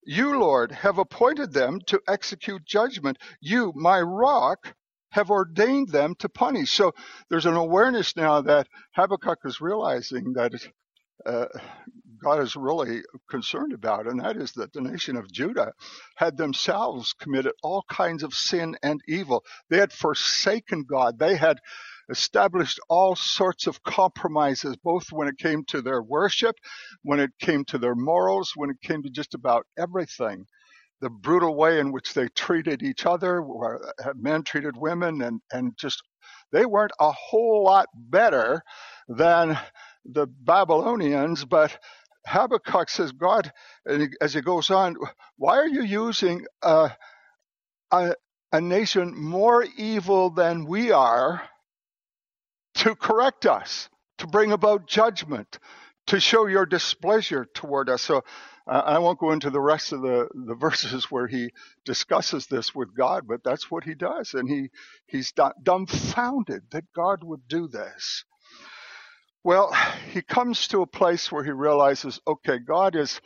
You, 0.04 0.38
Lord, 0.40 0.72
have 0.72 0.98
appointed 0.98 1.52
them 1.52 1.80
to 1.86 2.00
execute 2.08 2.64
judgment. 2.66 3.18
You, 3.40 3.72
my 3.76 4.00
rock, 4.00 4.74
have 5.12 5.30
ordained 5.30 5.90
them 5.90 6.14
to 6.20 6.28
punish. 6.28 6.72
So 6.72 6.92
there's 7.30 7.46
an 7.46 7.54
awareness 7.56 8.16
now 8.16 8.40
that 8.42 8.68
Habakkuk 8.96 9.40
is 9.44 9.60
realizing 9.60 10.34
that 10.34 10.52
uh, 11.26 11.46
God 12.22 12.40
is 12.40 12.56
really 12.56 13.02
concerned 13.30 13.72
about, 13.72 14.06
and 14.06 14.20
that 14.20 14.36
is 14.36 14.52
that 14.54 14.72
the 14.72 14.80
nation 14.80 15.16
of 15.16 15.30
Judah 15.32 15.72
had 16.16 16.36
themselves 16.36 17.14
committed 17.14 17.52
all 17.62 17.84
kinds 17.90 18.22
of 18.22 18.34
sin 18.34 18.76
and 18.82 19.00
evil. 19.08 19.44
They 19.70 19.78
had 19.78 19.92
forsaken 19.92 20.84
God. 20.88 21.18
They 21.18 21.36
had 21.36 21.58
established 22.10 22.80
all 22.88 23.16
sorts 23.16 23.66
of 23.66 23.82
compromises, 23.84 24.76
both 24.84 25.06
when 25.12 25.28
it 25.28 25.38
came 25.38 25.64
to 25.66 25.82
their 25.82 26.02
worship, 26.02 26.56
when 27.02 27.20
it 27.20 27.30
came 27.40 27.64
to 27.66 27.78
their 27.78 27.94
morals, 27.96 28.52
when 28.56 28.70
it 28.70 28.80
came 28.82 29.02
to 29.02 29.10
just 29.10 29.34
about 29.34 29.66
everything. 29.78 30.46
The 31.00 31.10
brutal 31.10 31.56
way 31.56 31.80
in 31.80 31.92
which 31.92 32.14
they 32.14 32.28
treated 32.28 32.82
each 32.82 33.06
other, 33.06 33.42
where 33.42 33.80
uh, 34.04 34.12
men 34.16 34.44
treated 34.44 34.76
women, 34.76 35.22
and, 35.22 35.40
and 35.52 35.72
just 35.78 36.02
they 36.52 36.66
weren't 36.66 36.92
a 37.00 37.12
whole 37.12 37.64
lot 37.64 37.88
better 37.94 38.62
than 39.08 39.58
the 40.06 40.26
Babylonians, 40.26 41.44
but 41.44 41.78
Habakkuk 42.26 42.90
says, 42.90 43.12
God, 43.12 43.52
as 44.20 44.34
he 44.34 44.40
goes 44.42 44.70
on, 44.70 44.96
why 45.36 45.58
are 45.58 45.68
you 45.68 45.82
using 45.82 46.46
a, 46.62 46.90
a, 47.92 48.14
a 48.52 48.60
nation 48.60 49.14
more 49.16 49.64
evil 49.76 50.30
than 50.30 50.66
we 50.66 50.92
are 50.92 51.42
to 52.78 52.96
correct 52.96 53.46
us, 53.46 53.90
to 54.18 54.28
bring 54.28 54.52
about 54.52 54.88
judgment, 54.88 55.60
to 56.08 56.20
show 56.20 56.46
your 56.46 56.66
displeasure 56.66 57.46
toward 57.54 57.90
us? 57.90 58.02
So 58.02 58.22
uh, 58.68 58.82
I 58.86 58.98
won't 58.98 59.20
go 59.20 59.32
into 59.32 59.50
the 59.50 59.60
rest 59.60 59.92
of 59.92 60.02
the, 60.02 60.28
the 60.34 60.54
verses 60.60 61.10
where 61.10 61.28
he 61.28 61.50
discusses 61.86 62.46
this 62.48 62.74
with 62.74 62.96
God, 62.96 63.24
but 63.28 63.44
that's 63.44 63.70
what 63.70 63.84
he 63.84 63.94
does. 63.94 64.34
And 64.34 64.48
he, 64.50 64.70
he's 65.06 65.32
dumbfounded 65.64 66.64
that 66.72 66.84
God 66.94 67.24
would 67.24 67.48
do 67.48 67.68
this. 67.68 68.24
Well, 69.44 69.72
he 70.12 70.22
comes 70.22 70.68
to 70.68 70.82
a 70.82 70.86
place 70.86 71.32
where 71.32 71.44
he 71.44 71.52
realizes, 71.52 72.20
okay, 72.26 72.58
God 72.58 72.96
is, 72.96 73.20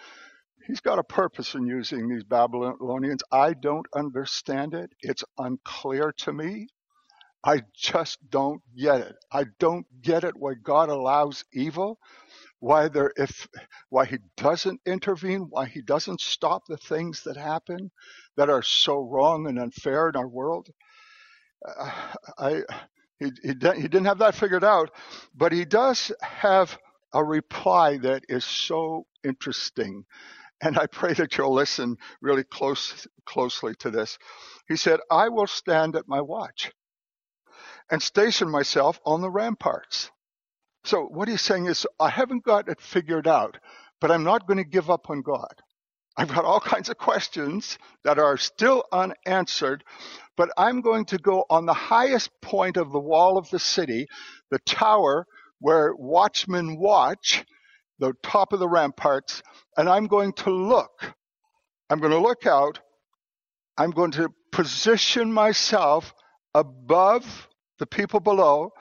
he's 0.66 0.80
got 0.80 0.98
a 1.00 1.04
purpose 1.04 1.54
in 1.54 1.66
using 1.66 2.08
these 2.08 2.24
Babylonians. 2.24 3.22
I 3.32 3.54
don't 3.54 3.86
understand 3.94 4.74
it. 4.74 4.92
It's 5.00 5.24
unclear 5.38 6.12
to 6.18 6.32
me. 6.32 6.68
I 7.44 7.62
just 7.74 8.18
don't 8.30 8.62
get 8.76 9.00
it. 9.00 9.16
I 9.32 9.46
don't 9.58 9.86
get 10.02 10.24
it 10.24 10.36
why 10.36 10.54
God 10.54 10.90
allows 10.90 11.44
evil, 11.52 11.98
why 12.60 12.88
there 12.88 13.12
if 13.16 13.48
why 13.90 14.04
he 14.04 14.18
doesn't 14.36 14.80
intervene, 14.86 15.46
why 15.50 15.66
he 15.66 15.82
doesn't 15.82 16.20
stop 16.20 16.64
the 16.66 16.76
things 16.76 17.24
that 17.24 17.36
happen 17.36 17.90
that 18.36 18.50
are 18.50 18.62
so 18.62 19.00
wrong 19.00 19.48
and 19.48 19.58
unfair 19.58 20.08
in 20.08 20.16
our 20.16 20.28
world. 20.28 20.68
Uh, 21.66 21.90
I 22.38 22.62
he, 23.18 23.32
he, 23.42 23.48
he 23.50 23.54
didn't 23.54 24.04
have 24.06 24.18
that 24.18 24.34
figured 24.34 24.64
out, 24.64 24.90
but 25.34 25.52
he 25.52 25.64
does 25.64 26.12
have 26.22 26.76
a 27.14 27.24
reply 27.24 27.98
that 27.98 28.24
is 28.28 28.44
so 28.44 29.06
interesting. 29.24 30.04
And 30.60 30.78
I 30.78 30.86
pray 30.86 31.12
that 31.14 31.36
you'll 31.36 31.54
listen 31.54 31.96
really 32.20 32.44
close, 32.44 33.06
closely 33.26 33.74
to 33.80 33.90
this. 33.90 34.18
He 34.68 34.76
said, 34.76 35.00
I 35.10 35.28
will 35.28 35.48
stand 35.48 35.96
at 35.96 36.08
my 36.08 36.20
watch 36.20 36.72
and 37.92 38.02
station 38.02 38.50
myself 38.50 38.98
on 39.04 39.20
the 39.20 39.30
ramparts. 39.30 40.10
So 40.84 41.04
what 41.04 41.28
he's 41.28 41.42
saying 41.42 41.66
is, 41.66 41.86
I 42.00 42.08
haven't 42.08 42.42
got 42.42 42.68
it 42.68 42.80
figured 42.80 43.28
out, 43.28 43.58
but 44.00 44.10
I'm 44.10 44.24
not 44.24 44.48
going 44.48 44.56
to 44.56 44.64
give 44.68 44.90
up 44.90 45.10
on 45.10 45.20
God. 45.20 45.54
I've 46.16 46.34
got 46.34 46.46
all 46.46 46.58
kinds 46.58 46.88
of 46.88 46.96
questions 46.96 47.78
that 48.02 48.18
are 48.18 48.38
still 48.38 48.84
unanswered, 48.92 49.84
but 50.36 50.48
I'm 50.56 50.80
going 50.80 51.04
to 51.06 51.18
go 51.18 51.44
on 51.50 51.66
the 51.66 51.74
highest 51.74 52.30
point 52.40 52.78
of 52.78 52.92
the 52.92 52.98
wall 52.98 53.36
of 53.36 53.50
the 53.50 53.58
city, 53.58 54.08
the 54.50 54.58
tower 54.60 55.26
where 55.60 55.94
watchmen 55.94 56.78
watch, 56.78 57.44
the 57.98 58.14
top 58.22 58.54
of 58.54 58.58
the 58.58 58.68
ramparts, 58.68 59.42
and 59.76 59.88
I'm 59.88 60.06
going 60.06 60.32
to 60.32 60.50
look. 60.50 61.14
I'm 61.90 62.00
going 62.00 62.12
to 62.12 62.18
look 62.18 62.46
out. 62.46 62.80
I'm 63.76 63.90
going 63.90 64.12
to 64.12 64.30
position 64.50 65.30
myself 65.30 66.14
above 66.54 67.48
the 67.78 67.86
people 67.86 68.20
below, 68.20 68.72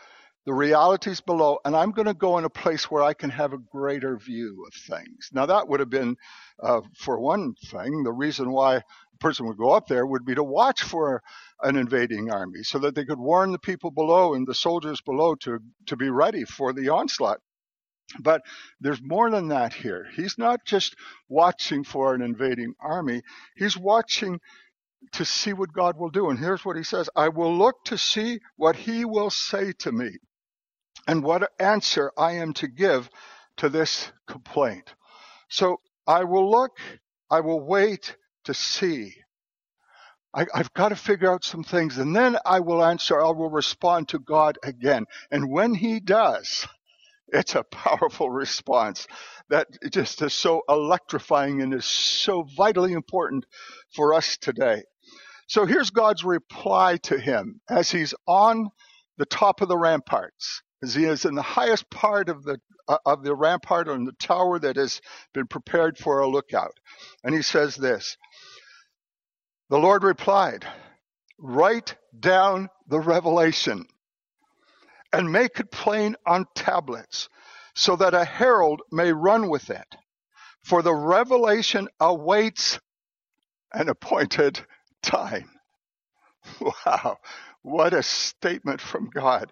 the 0.45 0.53
realities 0.53 1.21
below, 1.21 1.59
and 1.65 1.75
I'm 1.75 1.91
going 1.91 2.07
to 2.07 2.13
go 2.13 2.37
in 2.37 2.45
a 2.45 2.49
place 2.49 2.89
where 2.89 3.03
I 3.03 3.13
can 3.13 3.29
have 3.29 3.53
a 3.53 3.59
greater 3.59 4.17
view 4.17 4.65
of 4.67 4.73
things. 4.73 5.29
Now, 5.31 5.45
that 5.45 5.67
would 5.67 5.79
have 5.79 5.89
been, 5.89 6.15
uh, 6.61 6.81
for 6.97 7.19
one 7.19 7.53
thing, 7.67 8.03
the 8.03 8.11
reason 8.11 8.51
why 8.51 8.77
a 8.77 8.83
person 9.19 9.45
would 9.45 9.57
go 9.57 9.69
up 9.71 9.87
there 9.87 10.05
would 10.05 10.25
be 10.25 10.35
to 10.35 10.43
watch 10.43 10.81
for 10.81 11.21
an 11.61 11.75
invading 11.75 12.31
army 12.31 12.63
so 12.63 12.79
that 12.79 12.95
they 12.95 13.05
could 13.05 13.19
warn 13.19 13.51
the 13.51 13.59
people 13.59 13.91
below 13.91 14.33
and 14.33 14.47
the 14.47 14.55
soldiers 14.55 14.99
below 15.01 15.35
to, 15.35 15.59
to 15.85 15.95
be 15.95 16.09
ready 16.09 16.43
for 16.43 16.73
the 16.73 16.89
onslaught. 16.89 17.39
But 18.19 18.41
there's 18.79 19.01
more 19.01 19.29
than 19.29 19.49
that 19.49 19.73
here. 19.73 20.07
He's 20.15 20.37
not 20.37 20.65
just 20.65 20.95
watching 21.29 21.83
for 21.83 22.13
an 22.13 22.21
invading 22.21 22.73
army, 22.81 23.21
he's 23.55 23.77
watching 23.77 24.39
to 25.13 25.25
see 25.25 25.53
what 25.53 25.73
God 25.73 25.97
will 25.97 26.09
do. 26.09 26.29
And 26.29 26.39
here's 26.39 26.63
what 26.63 26.77
he 26.77 26.83
says 26.83 27.09
I 27.15 27.29
will 27.29 27.55
look 27.55 27.83
to 27.85 27.97
see 27.97 28.39
what 28.55 28.75
he 28.75 29.05
will 29.05 29.29
say 29.29 29.73
to 29.79 29.91
me 29.91 30.11
and 31.07 31.23
what 31.23 31.51
answer 31.59 32.11
I 32.17 32.33
am 32.33 32.53
to 32.55 32.67
give 32.67 33.09
to 33.57 33.69
this 33.69 34.11
complaint. 34.27 34.93
So 35.49 35.81
I 36.07 36.23
will 36.23 36.49
look, 36.49 36.77
I 37.29 37.41
will 37.41 37.61
wait, 37.61 38.15
to 38.45 38.53
see. 38.53 39.13
I, 40.33 40.47
have 40.53 40.73
got 40.73 40.89
to 40.89 40.95
figure 40.95 41.31
out 41.31 41.43
some 41.43 41.63
things 41.63 41.97
and 41.97 42.15
then 42.15 42.37
I 42.45 42.61
will 42.61 42.83
answer, 42.83 43.19
I 43.21 43.31
will 43.31 43.49
respond 43.49 44.09
to 44.09 44.19
God 44.19 44.57
again. 44.63 45.05
And 45.29 45.51
when 45.51 45.73
he 45.73 45.99
does, 45.99 46.67
it's 47.27 47.55
a 47.55 47.63
powerful 47.63 48.29
response 48.29 49.07
that 49.49 49.67
just 49.91 50.21
is 50.21 50.33
so 50.33 50.61
electrifying 50.69 51.61
and 51.61 51.73
is 51.73 51.85
so 51.85 52.43
vitally 52.55 52.93
important 52.93 53.45
for 53.93 54.13
us 54.13 54.37
today. 54.37 54.83
So 55.51 55.65
here's 55.65 55.89
God's 55.89 56.23
reply 56.23 56.95
to 57.03 57.19
him 57.19 57.59
as 57.69 57.91
he's 57.91 58.13
on 58.25 58.69
the 59.17 59.25
top 59.25 59.59
of 59.59 59.67
the 59.67 59.77
ramparts, 59.77 60.61
as 60.81 60.95
he 60.95 61.03
is 61.03 61.25
in 61.25 61.35
the 61.35 61.41
highest 61.41 61.89
part 61.89 62.29
of 62.29 62.45
the 62.45 62.57
uh, 62.87 62.99
of 63.05 63.21
the 63.21 63.35
rampart 63.35 63.89
on 63.89 64.05
the 64.05 64.13
tower 64.13 64.59
that 64.59 64.77
has 64.77 65.01
been 65.33 65.47
prepared 65.47 65.97
for 65.97 66.19
a 66.21 66.27
lookout. 66.29 66.79
And 67.25 67.35
he 67.35 67.41
says 67.41 67.75
this 67.75 68.15
the 69.69 69.77
Lord 69.77 70.05
replied, 70.05 70.65
Write 71.37 71.97
down 72.17 72.69
the 72.87 73.01
revelation 73.01 73.85
and 75.11 75.33
make 75.33 75.59
it 75.59 75.69
plain 75.69 76.15
on 76.25 76.45
tablets 76.55 77.27
so 77.75 77.97
that 77.97 78.13
a 78.13 78.23
herald 78.23 78.83
may 78.89 79.11
run 79.11 79.49
with 79.49 79.69
it. 79.69 79.97
For 80.63 80.81
the 80.81 80.95
revelation 80.95 81.89
awaits 81.99 82.79
an 83.73 83.89
appointed 83.89 84.65
time. 85.03 85.49
Wow, 86.85 87.17
what 87.63 87.93
a 87.93 88.03
statement 88.03 88.81
from 88.81 89.09
God. 89.13 89.51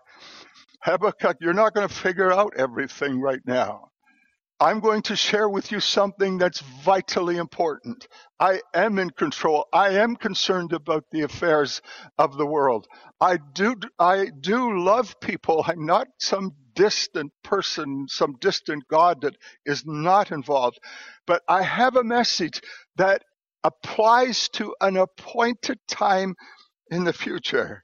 Habakkuk, 0.83 1.37
you're 1.41 1.53
not 1.53 1.73
going 1.73 1.87
to 1.87 1.93
figure 1.93 2.31
out 2.33 2.53
everything 2.57 3.21
right 3.21 3.41
now. 3.45 3.89
I'm 4.59 4.79
going 4.79 5.03
to 5.03 5.15
share 5.15 5.47
with 5.47 5.71
you 5.71 5.79
something 5.79 6.39
that's 6.39 6.61
vitally 6.83 7.37
important. 7.37 8.07
I 8.39 8.61
am 8.73 8.97
in 8.97 9.11
control. 9.11 9.67
I 9.71 9.89
am 9.99 10.15
concerned 10.15 10.73
about 10.73 11.05
the 11.11 11.21
affairs 11.21 11.81
of 12.17 12.37
the 12.37 12.45
world. 12.47 12.87
I 13.21 13.37
do, 13.53 13.75
I 13.99 14.31
do 14.41 14.79
love 14.79 15.19
people. 15.21 15.63
I'm 15.67 15.85
not 15.85 16.07
some 16.19 16.53
distant 16.73 17.31
person, 17.43 18.07
some 18.09 18.35
distant 18.41 18.87
God 18.89 19.21
that 19.21 19.35
is 19.65 19.83
not 19.85 20.31
involved. 20.31 20.79
But 21.27 21.43
I 21.47 21.61
have 21.61 21.95
a 21.95 22.03
message 22.03 22.61
that 22.97 23.23
applies 23.63 24.49
to 24.49 24.75
an 24.81 24.97
appointed 24.97 25.79
time 25.87 26.35
in 26.91 27.03
the 27.03 27.13
future. 27.13 27.83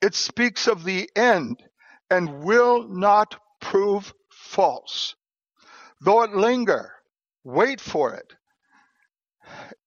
It 0.00 0.14
speaks 0.14 0.66
of 0.66 0.84
the 0.84 1.08
end 1.16 1.62
and 2.10 2.42
will 2.42 2.88
not 2.88 3.40
prove 3.60 4.12
false. 4.30 5.14
Though 6.00 6.22
it 6.22 6.32
linger, 6.32 6.92
wait 7.44 7.80
for 7.80 8.14
it. 8.14 8.34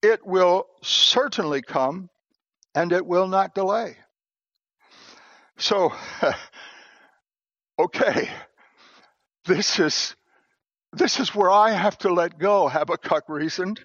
It 0.02 0.26
will 0.26 0.66
certainly 0.84 1.62
come 1.62 2.10
and 2.74 2.92
it 2.92 3.06
will 3.06 3.28
not 3.28 3.56
delay. 3.56 3.98
So, 5.58 5.94
okay, 7.80 8.30
this 9.46 9.80
is, 9.80 10.16
this 10.94 11.20
is 11.20 11.34
where 11.34 11.50
I 11.50 11.72
have 11.72 11.98
to 12.00 12.14
let 12.14 12.38
go, 12.38 12.68
Habakkuk 12.68 13.24
reasoned. 13.30 13.80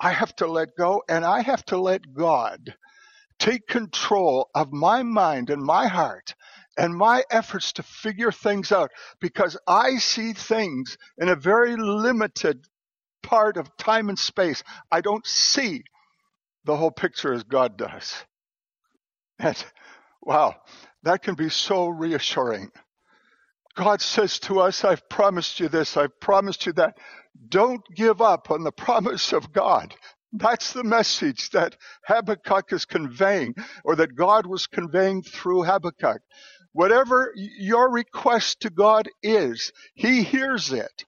I 0.00 0.12
have 0.12 0.34
to 0.36 0.46
let 0.46 0.70
go 0.78 1.02
and 1.08 1.24
I 1.24 1.42
have 1.42 1.64
to 1.66 1.78
let 1.78 2.14
God 2.14 2.74
take 3.38 3.66
control 3.68 4.50
of 4.54 4.72
my 4.72 5.02
mind 5.02 5.50
and 5.50 5.62
my 5.62 5.88
heart 5.88 6.34
and 6.78 6.94
my 6.96 7.24
efforts 7.30 7.72
to 7.74 7.84
figure 7.84 8.32
things 8.32 8.72
out 8.72 8.90
because 9.20 9.58
I 9.66 9.98
see 9.98 10.32
things 10.34 10.98
in 11.18 11.28
a 11.28 11.36
very 11.36 11.76
limited 11.76 12.66
part 13.22 13.56
of 13.56 13.76
time 13.76 14.08
and 14.08 14.18
space. 14.18 14.62
I 14.90 15.00
don't 15.02 15.26
see 15.26 15.82
the 16.64 16.76
whole 16.76 16.90
picture 16.92 17.32
as 17.32 17.44
God 17.44 17.76
does. 17.78 18.14
And 19.38 19.62
wow, 20.22 20.56
that 21.02 21.22
can 21.22 21.34
be 21.34 21.48
so 21.50 21.88
reassuring. 21.88 22.70
God 23.76 24.02
says 24.02 24.38
to 24.40 24.60
us, 24.60 24.84
I've 24.84 25.08
promised 25.08 25.60
you 25.60 25.68
this, 25.68 25.96
I've 25.96 26.18
promised 26.20 26.66
you 26.66 26.72
that. 26.74 26.98
Don't 27.48 27.82
give 27.94 28.20
up 28.20 28.50
on 28.50 28.64
the 28.64 28.72
promise 28.86 29.32
of 29.32 29.52
God. 29.52 29.94
That's 30.32 30.72
the 30.72 30.84
message 30.84 31.50
that 31.50 31.76
Habakkuk 32.06 32.72
is 32.72 32.84
conveying, 32.84 33.54
or 33.84 33.96
that 33.96 34.14
God 34.14 34.46
was 34.46 34.66
conveying 34.66 35.22
through 35.22 35.64
Habakkuk. 35.64 36.22
Whatever 36.72 37.32
your 37.34 37.90
request 37.90 38.60
to 38.60 38.70
God 38.70 39.08
is, 39.22 39.72
He 39.94 40.22
hears 40.22 40.72
it, 40.72 41.04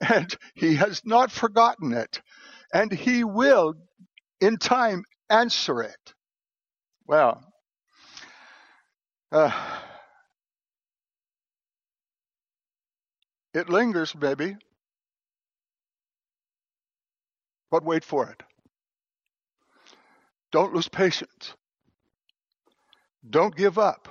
and 0.00 0.34
He 0.54 0.74
has 0.76 1.02
not 1.04 1.30
forgotten 1.30 1.92
it, 1.92 2.20
and 2.74 2.90
He 2.90 3.22
will, 3.22 3.74
in 4.40 4.56
time, 4.56 5.04
answer 5.30 5.82
it. 5.82 6.14
Well, 7.06 7.40
uh, 9.30 9.52
it 13.54 13.68
lingers, 13.68 14.12
baby, 14.12 14.56
but 17.70 17.84
wait 17.84 18.04
for 18.04 18.28
it. 18.30 18.42
Don't 20.52 20.74
lose 20.74 20.88
patience. 20.88 21.54
Don't 23.28 23.56
give 23.56 23.78
up 23.78 24.08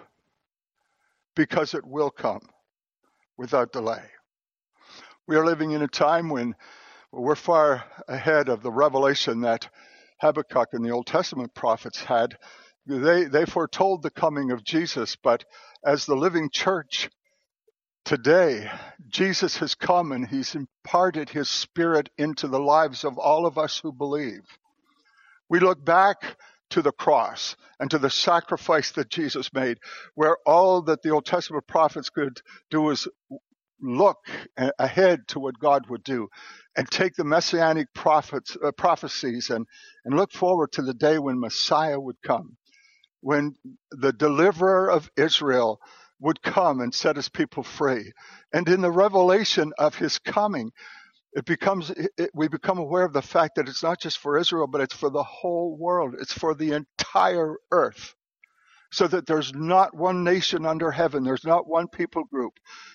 because 1.36 1.74
it 1.74 1.86
will 1.86 2.10
come 2.10 2.42
without 3.38 3.72
delay. 3.72 4.04
We 5.28 5.36
are 5.38 5.46
living 5.46 5.72
in 5.72 5.82
a 5.82 5.88
time 5.88 6.30
when 6.30 6.56
we're 7.12 7.36
far 7.36 7.84
ahead 8.08 8.50
of 8.50 8.62
the 8.62 8.72
revelation 8.72 9.42
that 9.42 9.70
Habakkuk 10.22 10.70
and 10.74 10.86
the 10.86 10.92
Old 10.92 11.08
Testament 11.08 11.54
prophets 11.54 12.04
had. 12.04 12.38
They, 12.86 13.26
they 13.26 13.46
foretold 13.46 14.04
the 14.04 14.12
coming 14.12 14.52
of 14.52 14.64
Jesus, 14.64 15.16
but 15.16 15.46
as 15.84 16.06
the 16.06 16.16
living 16.16 16.50
church 16.52 17.10
today, 18.06 18.70
Jesus 19.10 19.58
has 19.58 19.76
come 19.76 20.12
and 20.12 20.28
he's 20.28 20.56
imparted 20.56 21.30
his 21.30 21.50
spirit 21.50 22.10
into 22.18 22.48
the 22.48 22.60
lives 22.60 23.04
of 23.04 23.18
all 23.18 23.46
of 23.46 23.58
us 23.58 23.80
who 23.80 23.92
believe. 23.92 24.44
We 25.50 25.60
look 25.60 25.84
back 25.84 26.38
to 26.72 26.82
the 26.82 26.92
cross 26.92 27.56
and 27.80 27.92
to 27.92 27.98
the 27.98 28.10
sacrifice 28.10 28.92
that 28.94 29.10
Jesus 29.10 29.54
made, 29.54 29.78
where 30.16 30.38
all 30.46 30.82
that 30.84 31.02
the 31.02 31.10
Old 31.10 31.26
Testament 31.26 31.68
prophets 31.68 32.10
could 32.10 32.42
do 32.70 32.82
was 32.82 33.08
look 33.82 34.18
ahead 34.80 35.28
to 35.28 35.40
what 35.40 35.60
God 35.60 35.90
would 35.90 36.04
do 36.04 36.28
and 36.76 36.90
take 36.90 37.16
the 37.16 37.24
messianic 37.24 37.94
prophets, 37.94 38.58
uh, 38.64 38.72
prophecies 38.72 39.50
and, 39.50 39.66
and 40.06 40.16
look 40.16 40.32
forward 40.32 40.72
to 40.74 40.82
the 40.82 40.94
day 40.94 41.20
when 41.20 41.40
Messiah 41.40 42.00
would 42.00 42.22
come, 42.24 42.58
when 43.22 43.56
the 43.92 44.14
deliverer 44.14 44.90
of 44.90 45.10
Israel 45.18 45.80
would 46.20 46.42
come 46.42 46.82
and 46.82 46.94
set 46.94 47.16
his 47.18 47.30
people 47.30 47.64
free. 47.64 48.12
And 48.54 48.68
in 48.70 48.82
the 48.82 48.92
revelation 48.92 49.74
of 49.78 49.96
his 49.96 50.20
coming, 50.20 50.72
it 51.34 51.46
becomes 51.46 51.92
it, 51.92 52.32
we 52.34 52.48
become 52.48 52.80
aware 52.80 53.06
of 53.06 53.14
the 53.14 53.22
fact 53.22 53.56
that 53.56 53.70
it's 53.70 53.84
not 53.84 54.02
just 54.02 54.20
for 54.20 54.38
Israel, 54.38 54.68
but 54.68 54.82
it's 54.82 54.96
for 54.96 55.10
the 55.10 55.24
whole 55.24 55.78
world. 55.78 56.16
It's 56.20 56.34
for 56.34 56.56
the 56.56 56.74
entire 56.74 57.56
earth. 57.72 58.16
So 58.92 59.08
that 59.08 59.26
there's 59.26 59.54
not 59.54 59.96
one 59.96 60.24
nation 60.24 60.66
under 60.66 60.92
heaven. 60.92 61.24
There's 61.24 61.46
not 61.46 61.68
one 61.68 61.88
people 61.88 62.24
group. 62.24 62.54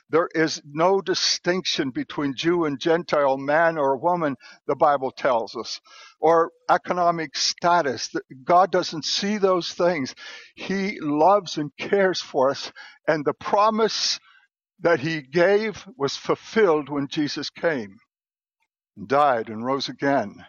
There 0.08 0.28
is 0.34 0.62
no 0.64 1.00
distinction 1.00 1.90
between 1.90 2.34
Jew 2.34 2.64
and 2.64 2.80
Gentile, 2.80 3.36
man 3.36 3.76
or 3.78 3.96
woman, 3.96 4.36
the 4.66 4.76
Bible 4.76 5.10
tells 5.10 5.56
us, 5.56 5.80
or 6.20 6.52
economic 6.68 7.36
status. 7.36 8.10
God 8.44 8.72
doesn't 8.72 9.04
see 9.04 9.38
those 9.38 9.72
things. 9.72 10.14
He 10.54 10.98
loves 11.00 11.58
and 11.58 11.70
cares 11.78 12.20
for 12.20 12.50
us. 12.50 12.72
And 13.06 13.24
the 13.24 13.34
promise 13.34 14.18
that 14.80 15.00
he 15.00 15.22
gave 15.22 15.86
was 15.96 16.16
fulfilled 16.16 16.88
when 16.88 17.08
Jesus 17.08 17.50
came 17.50 17.98
and 18.96 19.08
died 19.08 19.48
and 19.48 19.64
rose 19.64 19.88
again. 19.88 20.44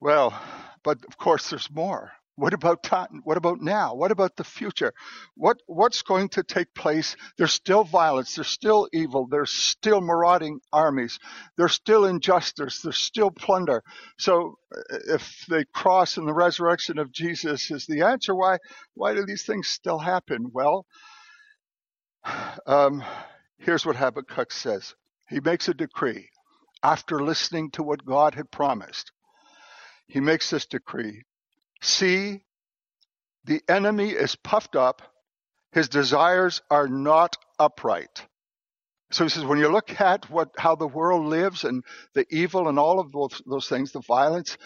Well, 0.00 0.38
but 0.82 0.98
of 1.08 1.16
course 1.16 1.50
there's 1.50 1.70
more. 1.70 2.12
What 2.36 2.52
about 2.52 2.82
time? 2.82 3.20
What 3.22 3.36
about 3.36 3.60
now? 3.60 3.94
What 3.94 4.10
about 4.10 4.36
the 4.36 4.42
future? 4.44 4.92
What 5.36 5.58
what's 5.66 6.02
going 6.02 6.30
to 6.30 6.42
take 6.42 6.74
place? 6.74 7.14
There's 7.38 7.52
still 7.52 7.84
violence. 7.84 8.34
There's 8.34 8.48
still 8.48 8.88
evil. 8.92 9.28
There's 9.30 9.50
still 9.52 10.00
marauding 10.00 10.60
armies. 10.72 11.18
There's 11.56 11.74
still 11.74 12.06
injustice. 12.06 12.80
There's 12.82 12.98
still 12.98 13.30
plunder. 13.30 13.82
So 14.18 14.58
if 15.06 15.44
the 15.48 15.64
cross 15.72 16.16
and 16.16 16.26
the 16.26 16.34
resurrection 16.34 16.98
of 16.98 17.12
Jesus 17.12 17.70
is 17.70 17.86
the 17.86 18.02
answer, 18.02 18.34
why 18.34 18.58
why 18.94 19.14
do 19.14 19.24
these 19.24 19.44
things 19.44 19.68
still 19.68 19.98
happen? 19.98 20.50
Well, 20.52 20.86
um, 22.66 23.04
here's 23.58 23.86
what 23.86 23.96
Habakkuk 23.96 24.50
says. 24.50 24.94
He 25.28 25.38
makes 25.40 25.68
a 25.68 25.74
decree 25.74 26.30
after 26.82 27.22
listening 27.22 27.70
to 27.72 27.82
what 27.84 28.04
God 28.04 28.34
had 28.34 28.50
promised. 28.50 29.12
He 30.08 30.20
makes 30.20 30.50
this 30.50 30.66
decree 30.66 31.22
See, 31.84 32.40
the 33.44 33.60
enemy 33.68 34.10
is 34.10 34.36
puffed 34.36 34.74
up, 34.74 35.02
his 35.72 35.88
desires 35.90 36.62
are 36.70 36.88
not 36.88 37.36
upright. 37.58 38.26
So 39.10 39.24
he 39.24 39.30
says, 39.30 39.44
when 39.44 39.58
you 39.58 39.68
look 39.68 40.00
at 40.00 40.30
what 40.30 40.50
how 40.56 40.76
the 40.76 40.88
world 40.88 41.26
lives 41.26 41.62
and 41.64 41.84
the 42.14 42.26
evil 42.30 42.68
and 42.68 42.78
all 42.78 42.98
of 42.98 43.12
those, 43.12 43.42
those 43.46 43.68
things, 43.68 43.92
the 43.92 44.00
violence, 44.00 44.56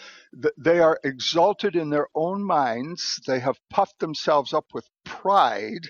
they 0.57 0.79
are 0.79 0.97
exalted 1.03 1.75
in 1.75 1.89
their 1.89 2.07
own 2.15 2.43
minds. 2.43 3.19
They 3.27 3.39
have 3.39 3.59
puffed 3.69 3.99
themselves 3.99 4.53
up 4.53 4.65
with 4.73 4.87
pride, 5.05 5.89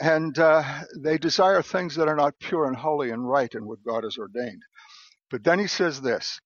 and 0.00 0.38
uh, 0.38 0.62
they 0.96 1.18
desire 1.18 1.60
things 1.60 1.96
that 1.96 2.08
are 2.08 2.16
not 2.16 2.38
pure 2.38 2.66
and 2.66 2.76
holy 2.76 3.10
and 3.10 3.28
right 3.28 3.52
and 3.54 3.66
what 3.66 3.84
God 3.84 4.04
has 4.04 4.16
ordained. 4.16 4.62
But 5.30 5.44
then 5.44 5.58
he 5.58 5.66
says 5.66 6.00
this, 6.00 6.40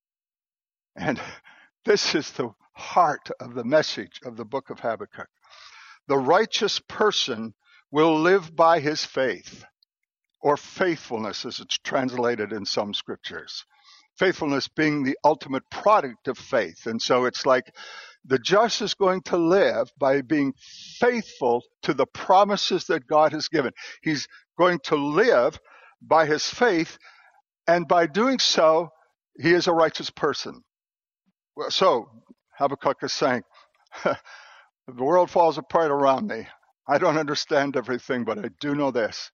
and 0.97 1.21
this 1.85 2.15
is 2.15 2.31
the 2.33 2.51
heart 2.81 3.31
of 3.41 3.55
the 3.55 3.65
message 3.65 4.21
of 4.25 4.37
the 4.37 4.45
book 4.45 4.71
of 4.71 4.81
Habakkuk. 4.81 5.29
The 6.09 6.19
righteous 6.19 6.81
person 6.81 7.55
will 7.93 8.21
live 8.21 8.57
by 8.57 8.81
his 8.81 9.05
faith, 9.05 9.65
or 10.41 10.57
faithfulness 10.57 11.45
as 11.45 11.61
it's 11.61 11.79
translated 11.79 12.53
in 12.53 12.65
some 12.65 12.95
scriptures. 12.95 13.65
Faithfulness 14.19 14.69
being 14.69 15.03
the 15.05 15.19
ultimate 15.25 15.63
product 15.71 16.29
of 16.29 16.39
faith. 16.39 16.87
And 16.87 17.01
so 17.01 17.27
it's 17.27 17.47
like 17.47 17.75
the 18.25 18.39
just 18.39 18.83
is 18.83 18.95
going 18.95 19.23
to 19.23 19.37
live 19.37 19.91
by 19.99 20.23
being 20.23 20.53
faithful 20.99 21.63
to 21.83 21.95
the 21.95 22.07
promises 22.07 22.87
that 22.87 23.07
God 23.07 23.33
has 23.33 23.49
given. 23.49 23.73
He's 24.03 24.29
going 24.59 24.81
to 24.85 24.97
live 24.97 25.59
by 26.03 26.27
his 26.27 26.47
faith 26.47 26.99
and 27.71 27.87
by 27.87 28.07
doing 28.07 28.41
so, 28.41 28.91
he 29.39 29.53
is 29.53 29.69
a 29.69 29.73
righteous 29.73 30.11
person. 30.11 30.65
So, 31.69 32.09
Habakkuk 32.61 32.99
is 33.03 33.15
saying, 33.15 33.43
the 34.05 34.17
world 35.05 35.31
falls 35.31 35.59
apart 35.59 35.91
around 35.91 36.29
me. 36.29 36.47
I 36.89 36.99
don't 36.99 37.19
understand 37.19 37.77
everything, 37.77 38.25
but 38.25 38.39
I 38.39 38.51
do 38.61 38.75
know 38.75 38.91
this 38.93 39.33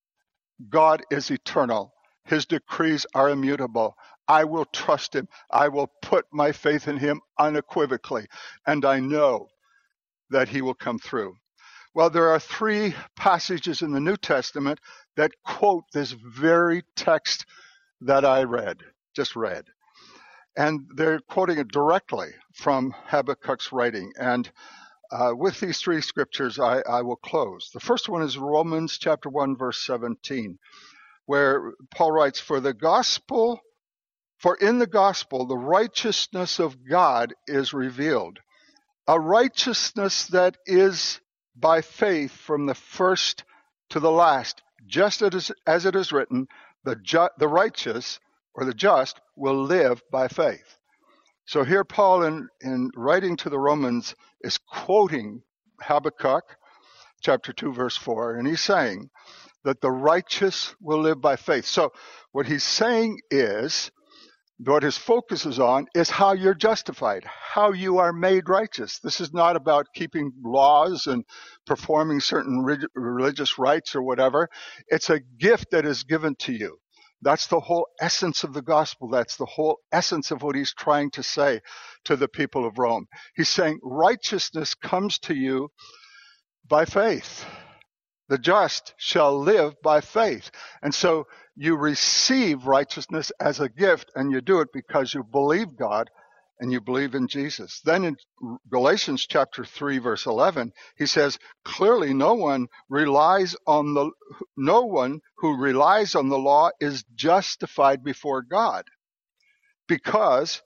God 0.71 1.03
is 1.11 1.31
eternal. 1.31 1.93
His 2.25 2.47
decrees 2.47 3.07
are 3.15 3.31
immutable. 3.31 3.97
I 4.29 4.45
will 4.45 4.67
trust 4.67 5.15
him. 5.15 5.29
I 5.51 5.69
will 5.69 5.91
put 6.03 6.27
my 6.33 6.53
faith 6.53 6.89
in 6.89 6.99
him 6.99 7.21
unequivocally. 7.39 8.27
And 8.67 8.85
I 8.85 9.01
know 9.01 9.49
that 10.31 10.49
he 10.49 10.63
will 10.63 10.75
come 10.75 10.99
through. 10.99 11.37
Well, 11.95 12.11
there 12.11 12.31
are 12.31 12.41
three 12.41 12.95
passages 13.17 13.83
in 13.83 13.93
the 13.93 14.01
New 14.01 14.17
Testament 14.17 14.81
that 15.17 15.33
quote 15.45 15.85
this 15.93 16.13
very 16.13 16.85
text 16.97 17.47
that 18.03 18.25
I 18.25 18.45
read, 18.45 18.79
just 19.17 19.37
read. 19.37 19.65
And 20.57 20.87
they're 20.97 21.21
quoting 21.21 21.59
it 21.59 21.69
directly 21.69 22.29
from 22.55 22.95
Habakkuk's 23.09 23.73
writing. 23.73 24.13
And 24.19 24.51
uh, 25.11 25.33
with 25.35 25.61
these 25.61 25.79
three 25.79 26.01
scriptures, 26.03 26.59
I, 26.59 26.81
I 26.89 27.03
will 27.03 27.17
close. 27.17 27.71
The 27.73 27.81
first 27.81 28.09
one 28.09 28.23
is 28.23 28.39
Romans 28.39 28.99
chapter 28.99 29.29
1, 29.31 29.57
verse 29.57 29.85
17, 29.87 30.59
where 31.27 31.73
Paul 31.95 32.13
writes, 32.13 32.41
For 32.41 32.61
the 32.61 32.75
gospel, 32.75 33.61
for 34.39 34.57
in 34.57 34.79
the 34.79 34.87
gospel, 34.87 35.47
the 35.47 35.57
righteousness 35.59 36.59
of 36.59 36.77
God 36.89 37.35
is 37.47 37.75
revealed, 37.75 38.39
a 39.09 39.21
righteousness 39.21 40.27
that 40.29 40.57
is 40.67 41.21
by 41.57 41.83
faith 41.83 42.33
from 42.33 42.67
the 42.67 42.75
first 42.75 43.45
to 43.91 44.01
the 44.01 44.11
last, 44.11 44.63
just 44.87 45.23
as, 45.23 45.53
as 45.67 45.87
it 45.87 45.97
is 45.97 46.13
written, 46.13 46.49
the, 46.85 46.97
ju- 46.97 47.29
the 47.39 47.49
righteous 47.49 48.21
or 48.57 48.65
the 48.65 48.75
just 48.75 49.21
will 49.37 49.63
live 49.63 50.03
by 50.11 50.29
faith. 50.29 50.79
So 51.47 51.63
here 51.63 51.85
Paul 51.85 52.25
in, 52.25 52.49
in 52.61 52.91
writing 52.97 53.37
to 53.39 53.51
the 53.51 53.59
Romans 53.59 54.15
is 54.41 54.59
quoting 54.59 55.43
Habakkuk 55.81 56.57
chapter 57.21 57.53
2 57.53 57.73
verse 57.73 57.97
4 57.97 58.37
and 58.37 58.49
he's 58.49 58.61
saying 58.63 59.11
that 59.65 59.81
the 59.81 59.91
righteous 59.91 60.75
will 60.81 61.01
live 61.01 61.21
by 61.21 61.37
faith. 61.37 61.67
So 61.67 61.93
what 62.33 62.47
he's 62.47 62.65
saying 62.65 63.21
is 63.31 63.91
what 64.59 64.83
his 64.83 64.97
focus 64.97 65.45
is 65.45 65.59
on 65.59 65.87
is 65.95 66.09
how 66.09 66.33
you're 66.33 66.55
justified, 66.55 67.25
how 67.25 67.73
you 67.73 67.99
are 67.99 68.13
made 68.13 68.49
righteous. 68.49 68.99
This 69.01 69.21
is 69.21 69.35
not 69.35 69.55
about 69.55 69.87
keeping 69.95 70.33
laws 70.43 71.07
and 71.07 71.25
performing 71.67 72.21
certain 72.21 72.65
religious 72.95 73.59
rites 73.59 73.95
or 73.95 74.03
whatever. 74.03 74.49
It's 74.89 75.11
a 75.11 75.21
gift 75.21 75.73
that 75.73 75.85
is 75.85 76.05
given 76.05 76.37
to 76.41 76.53
you. 76.53 76.79
That's 77.23 77.47
the 77.47 77.61
whole 77.61 77.89
essence 78.01 78.45
of 78.45 78.53
the 78.53 78.63
gospel. 78.63 79.09
That's 79.09 79.37
the 79.37 79.47
whole 79.47 79.79
essence 79.93 80.31
of 80.31 80.43
what 80.43 80.57
he's 80.57 80.75
trying 80.75 81.11
to 81.13 81.23
say 81.23 81.61
to 82.05 82.17
the 82.17 82.29
people 82.29 82.67
of 82.67 82.79
Rome. 82.79 83.07
He's 83.35 83.49
saying 83.49 83.81
righteousness 83.83 84.75
comes 84.75 85.19
to 85.21 85.35
you 85.35 85.71
by 86.69 86.85
faith. 86.85 87.45
The 88.29 88.39
just 88.39 88.95
shall 88.97 89.39
live 89.39 89.75
by 89.83 90.01
faith. 90.01 90.51
And 90.83 90.95
so 90.95 91.27
you 91.55 91.77
receive 91.77 92.67
righteousness 92.67 93.33
as 93.41 93.61
a 93.61 93.69
gift 93.69 94.11
and 94.15 94.33
you 94.33 94.41
do 94.41 94.61
it 94.61 94.69
because 94.73 95.15
you 95.15 95.23
believe 95.25 95.77
God 95.79 96.11
and 96.61 96.73
you 96.73 96.81
believe 96.81 97.15
in 97.15 97.29
Jesus. 97.29 97.81
Then 97.85 98.05
in 98.05 98.17
Galatians 98.71 99.27
chapter 99.27 99.65
3 99.65 99.99
verse 99.99 100.27
11, 100.27 100.73
he 100.97 101.07
says, 101.07 101.39
clearly 101.65 102.15
no 102.15 102.35
one 102.35 102.69
relies 102.89 103.57
on 103.67 103.95
the, 103.95 104.11
no 104.57 104.83
one 104.83 105.21
who 105.39 105.57
relies 105.57 106.15
on 106.15 106.29
the 106.29 106.39
law 106.39 106.71
is 106.81 107.05
justified 107.15 108.03
before 108.03 108.43
God 108.43 108.85
because 109.89 110.63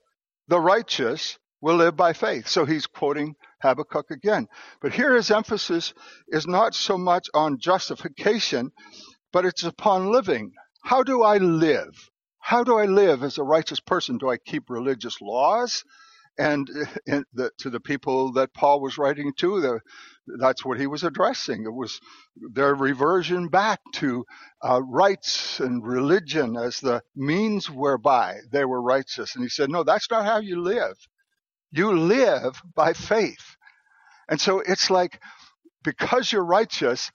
the 0.48 0.60
righteous 0.60 1.38
will 1.60 1.76
live 1.76 1.96
by 1.96 2.12
faith. 2.12 2.48
So 2.48 2.64
he's 2.64 2.86
quoting 2.86 3.34
Habakkuk 3.62 4.10
again. 4.10 4.48
But 4.80 4.92
here 4.92 5.14
his 5.14 5.30
emphasis 5.30 5.92
is 6.28 6.46
not 6.46 6.74
so 6.74 6.96
much 6.96 7.28
on 7.34 7.58
justification, 7.58 8.72
but 9.32 9.44
it's 9.44 9.64
upon 9.64 10.10
living. 10.10 10.52
How 10.82 11.02
do 11.02 11.22
I 11.22 11.36
live? 11.36 12.09
How 12.40 12.64
do 12.64 12.78
I 12.78 12.86
live 12.86 13.22
as 13.22 13.38
a 13.38 13.44
righteous 13.44 13.80
person? 13.80 14.18
Do 14.18 14.30
I 14.30 14.38
keep 14.38 14.70
religious 14.70 15.20
laws? 15.20 15.84
And, 16.38 16.68
the, 17.34 17.50
to 17.58 17.68
the 17.68 17.80
people 17.80 18.32
that 18.32 18.54
Paul 18.54 18.80
was 18.80 18.96
writing 18.96 19.32
to, 19.40 19.60
the, 19.60 19.80
that's 20.38 20.64
what 20.64 20.80
he 20.80 20.86
was 20.86 21.04
addressing. 21.04 21.64
It 21.64 21.74
was 21.74 22.00
their 22.54 22.74
reversion 22.74 23.48
back 23.48 23.80
to 23.96 24.24
uh, 24.64 24.80
rites 24.82 25.60
and 25.60 25.84
religion 25.84 26.56
as 26.56 26.80
the 26.80 27.02
means 27.14 27.68
whereby 27.68 28.36
they 28.50 28.64
were 28.64 28.80
righteous. 28.80 29.34
And 29.34 29.44
he 29.44 29.50
said, 29.50 29.70
No, 29.70 29.82
that's 29.82 30.10
not 30.10 30.24
how 30.24 30.38
you 30.38 30.62
live. 30.62 30.96
You 31.72 31.92
live 31.92 32.62
by 32.74 32.94
faith. 32.94 33.56
And 34.30 34.40
so 34.40 34.60
it's 34.60 34.88
like 34.88 35.20
because 35.84 36.32
you're 36.32 36.44
righteous 36.44 37.10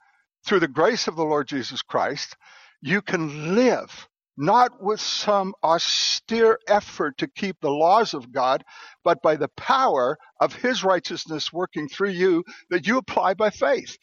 through 0.45 0.59
the 0.59 0.67
grace 0.67 1.07
of 1.07 1.15
the 1.15 1.25
Lord 1.25 1.47
Jesus 1.47 1.81
Christ, 1.81 2.35
you 2.81 3.01
can 3.01 3.55
live 3.55 4.07
not 4.37 4.81
with 4.83 5.01
some 5.01 5.53
austere 5.63 6.59
effort 6.67 7.17
to 7.19 7.27
keep 7.27 7.57
the 7.61 7.71
laws 7.71 8.13
of 8.13 8.31
God, 8.31 8.63
but 9.03 9.21
by 9.21 9.35
the 9.35 9.49
power 9.57 10.17
of 10.41 10.53
His 10.53 10.83
righteousness 10.83 11.53
working 11.53 11.89
through 11.89 12.11
you 12.11 12.43
that 12.69 12.87
you 12.87 12.97
apply 12.97 13.35
by 13.35 13.49
faith. 13.51 13.97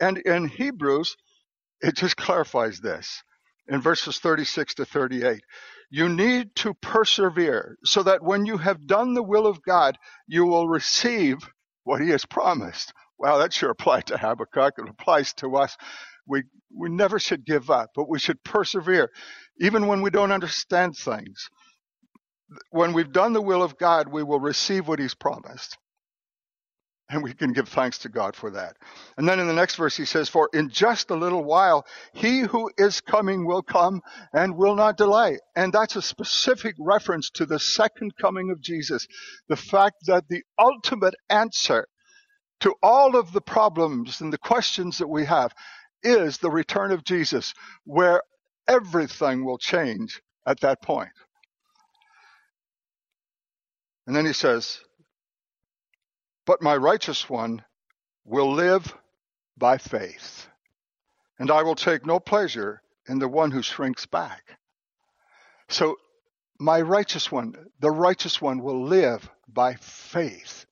And 0.00 0.18
in 0.18 0.48
Hebrews, 0.48 1.16
it 1.80 1.96
just 1.96 2.16
clarifies 2.16 2.80
this 2.80 3.22
in 3.68 3.80
verses 3.80 4.18
36 4.18 4.74
to 4.76 4.84
38. 4.84 5.40
You 5.90 6.08
need 6.08 6.54
to 6.56 6.74
persevere 6.74 7.76
so 7.84 8.02
that 8.02 8.22
when 8.22 8.46
you 8.46 8.58
have 8.58 8.86
done 8.86 9.14
the 9.14 9.22
will 9.22 9.46
of 9.46 9.62
God, 9.62 9.96
you 10.26 10.44
will 10.44 10.68
receive 10.68 11.38
what 11.84 12.00
He 12.02 12.10
has 12.10 12.26
promised. 12.26 12.92
Well, 13.18 13.38
that 13.38 13.52
sure 13.52 13.70
applies 13.70 14.04
to 14.06 14.18
Habakkuk. 14.18 14.74
It 14.78 14.88
applies 14.88 15.32
to 15.34 15.56
us. 15.56 15.76
We, 16.26 16.42
we 16.76 16.90
never 16.90 17.18
should 17.18 17.46
give 17.46 17.70
up, 17.70 17.90
but 17.94 18.08
we 18.08 18.18
should 18.18 18.42
persevere 18.44 19.10
even 19.60 19.86
when 19.86 20.02
we 20.02 20.10
don't 20.10 20.32
understand 20.32 20.96
things. 20.96 21.48
When 22.70 22.92
we've 22.92 23.12
done 23.12 23.32
the 23.34 23.42
will 23.42 23.62
of 23.62 23.78
God, 23.78 24.08
we 24.08 24.22
will 24.22 24.40
receive 24.40 24.88
what 24.88 24.98
He's 24.98 25.14
promised. 25.14 25.76
And 27.10 27.22
we 27.22 27.32
can 27.32 27.54
give 27.54 27.68
thanks 27.68 27.98
to 28.00 28.10
God 28.10 28.36
for 28.36 28.50
that. 28.50 28.76
And 29.16 29.26
then 29.26 29.40
in 29.40 29.46
the 29.46 29.54
next 29.54 29.76
verse, 29.76 29.96
he 29.96 30.04
says, 30.04 30.28
For 30.28 30.50
in 30.52 30.68
just 30.68 31.10
a 31.10 31.14
little 31.14 31.42
while, 31.42 31.86
he 32.12 32.40
who 32.40 32.70
is 32.76 33.00
coming 33.00 33.46
will 33.46 33.62
come 33.62 34.02
and 34.34 34.56
will 34.58 34.76
not 34.76 34.98
delay. 34.98 35.38
And 35.56 35.72
that's 35.72 35.96
a 35.96 36.02
specific 36.02 36.74
reference 36.78 37.30
to 37.30 37.46
the 37.46 37.58
second 37.58 38.12
coming 38.20 38.50
of 38.50 38.60
Jesus. 38.60 39.06
The 39.48 39.56
fact 39.56 39.96
that 40.06 40.28
the 40.28 40.42
ultimate 40.58 41.14
answer 41.30 41.86
to 42.60 42.74
all 42.82 43.16
of 43.16 43.32
the 43.32 43.40
problems 43.40 44.20
and 44.20 44.30
the 44.30 44.38
questions 44.38 44.98
that 44.98 45.08
we 45.08 45.24
have 45.24 45.54
is 46.02 46.38
the 46.38 46.50
return 46.50 46.92
of 46.92 47.04
Jesus, 47.04 47.54
where 47.84 48.20
everything 48.68 49.44
will 49.44 49.58
change 49.58 50.20
at 50.46 50.60
that 50.60 50.82
point. 50.82 51.10
And 54.06 54.14
then 54.14 54.26
he 54.26 54.32
says, 54.32 54.80
But 56.46 56.62
my 56.62 56.76
righteous 56.76 57.28
one 57.28 57.64
will 58.24 58.52
live 58.52 58.94
by 59.56 59.78
faith, 59.78 60.46
and 61.38 61.50
I 61.50 61.62
will 61.62 61.74
take 61.74 62.06
no 62.06 62.20
pleasure 62.20 62.82
in 63.08 63.18
the 63.18 63.28
one 63.28 63.50
who 63.50 63.62
shrinks 63.62 64.06
back. 64.06 64.58
So, 65.68 65.96
my 66.60 66.80
righteous 66.80 67.30
one, 67.30 67.54
the 67.80 67.90
righteous 67.90 68.40
one 68.40 68.62
will 68.62 68.84
live 68.84 69.28
by 69.46 69.74
faith. 69.74 70.66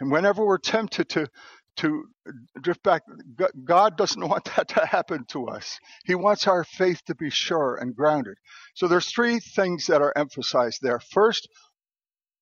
And 0.00 0.10
whenever 0.10 0.44
we're 0.44 0.58
tempted 0.58 1.08
to 1.10 1.28
to 1.76 2.04
drift 2.60 2.82
back. 2.82 3.02
God 3.64 3.96
doesn't 3.96 4.28
want 4.28 4.44
that 4.56 4.68
to 4.68 4.86
happen 4.86 5.24
to 5.28 5.48
us. 5.48 5.78
He 6.04 6.14
wants 6.14 6.46
our 6.46 6.64
faith 6.64 7.00
to 7.06 7.14
be 7.14 7.30
sure 7.30 7.76
and 7.76 7.94
grounded. 7.94 8.36
So 8.74 8.88
there's 8.88 9.10
three 9.10 9.40
things 9.40 9.86
that 9.86 10.02
are 10.02 10.12
emphasized 10.16 10.78
there. 10.82 11.00
First, 11.00 11.48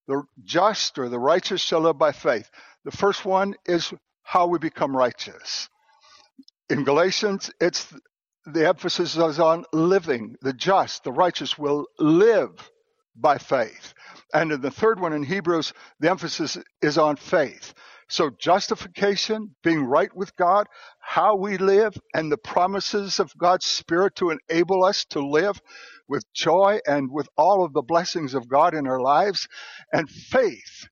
the 0.09 0.23
just 0.43 0.99
or 0.99 1.09
the 1.09 1.19
righteous 1.19 1.61
shall 1.61 1.81
live 1.81 1.99
by 1.99 2.13
faith. 2.13 2.51
The 2.85 2.91
first 2.91 3.25
one 3.25 3.55
is 3.67 3.93
how 4.23 4.47
we 4.47 4.59
become 4.59 4.97
righteous. 4.97 5.69
In 6.69 6.85
Galatians, 6.85 7.51
it's 7.61 7.93
the 8.47 8.67
emphasis 8.67 9.17
is 9.17 9.39
on 9.39 9.65
living. 9.73 10.37
The 10.41 10.53
just, 10.53 11.05
the 11.05 11.13
righteous 11.13 11.59
will 11.59 11.87
live 11.99 12.71
by 13.15 13.39
faith. 13.39 13.95
And 14.33 14.53
in 14.53 14.61
the 14.61 14.71
third 14.71 15.01
one 15.01 15.13
in 15.13 15.23
Hebrews, 15.23 15.73
the 15.99 16.11
emphasis 16.11 16.57
is 16.81 16.97
on 16.99 17.17
faith. 17.17 17.75
So 18.11 18.29
justification, 18.29 19.55
being 19.63 19.85
right 19.85 20.15
with 20.17 20.35
God, 20.35 20.67
how 20.99 21.37
we 21.37 21.59
live, 21.59 21.95
and 22.13 22.31
the 22.31 22.39
promises 22.39 23.21
of 23.21 23.33
God's 23.39 23.67
Spirit 23.67 24.17
to 24.17 24.31
enable 24.51 24.85
us 24.85 25.05
to 25.11 25.25
live 25.25 25.61
with 26.09 26.25
joy 26.35 26.81
and 26.89 27.09
with 27.13 27.29
all 27.37 27.65
of 27.65 27.73
the 27.73 27.83
blessings 27.83 28.35
of 28.35 28.49
God 28.49 28.75
in 28.75 28.89
our 28.89 29.01
lives, 29.01 29.47
and 29.93 30.11
faith, 30.11 30.89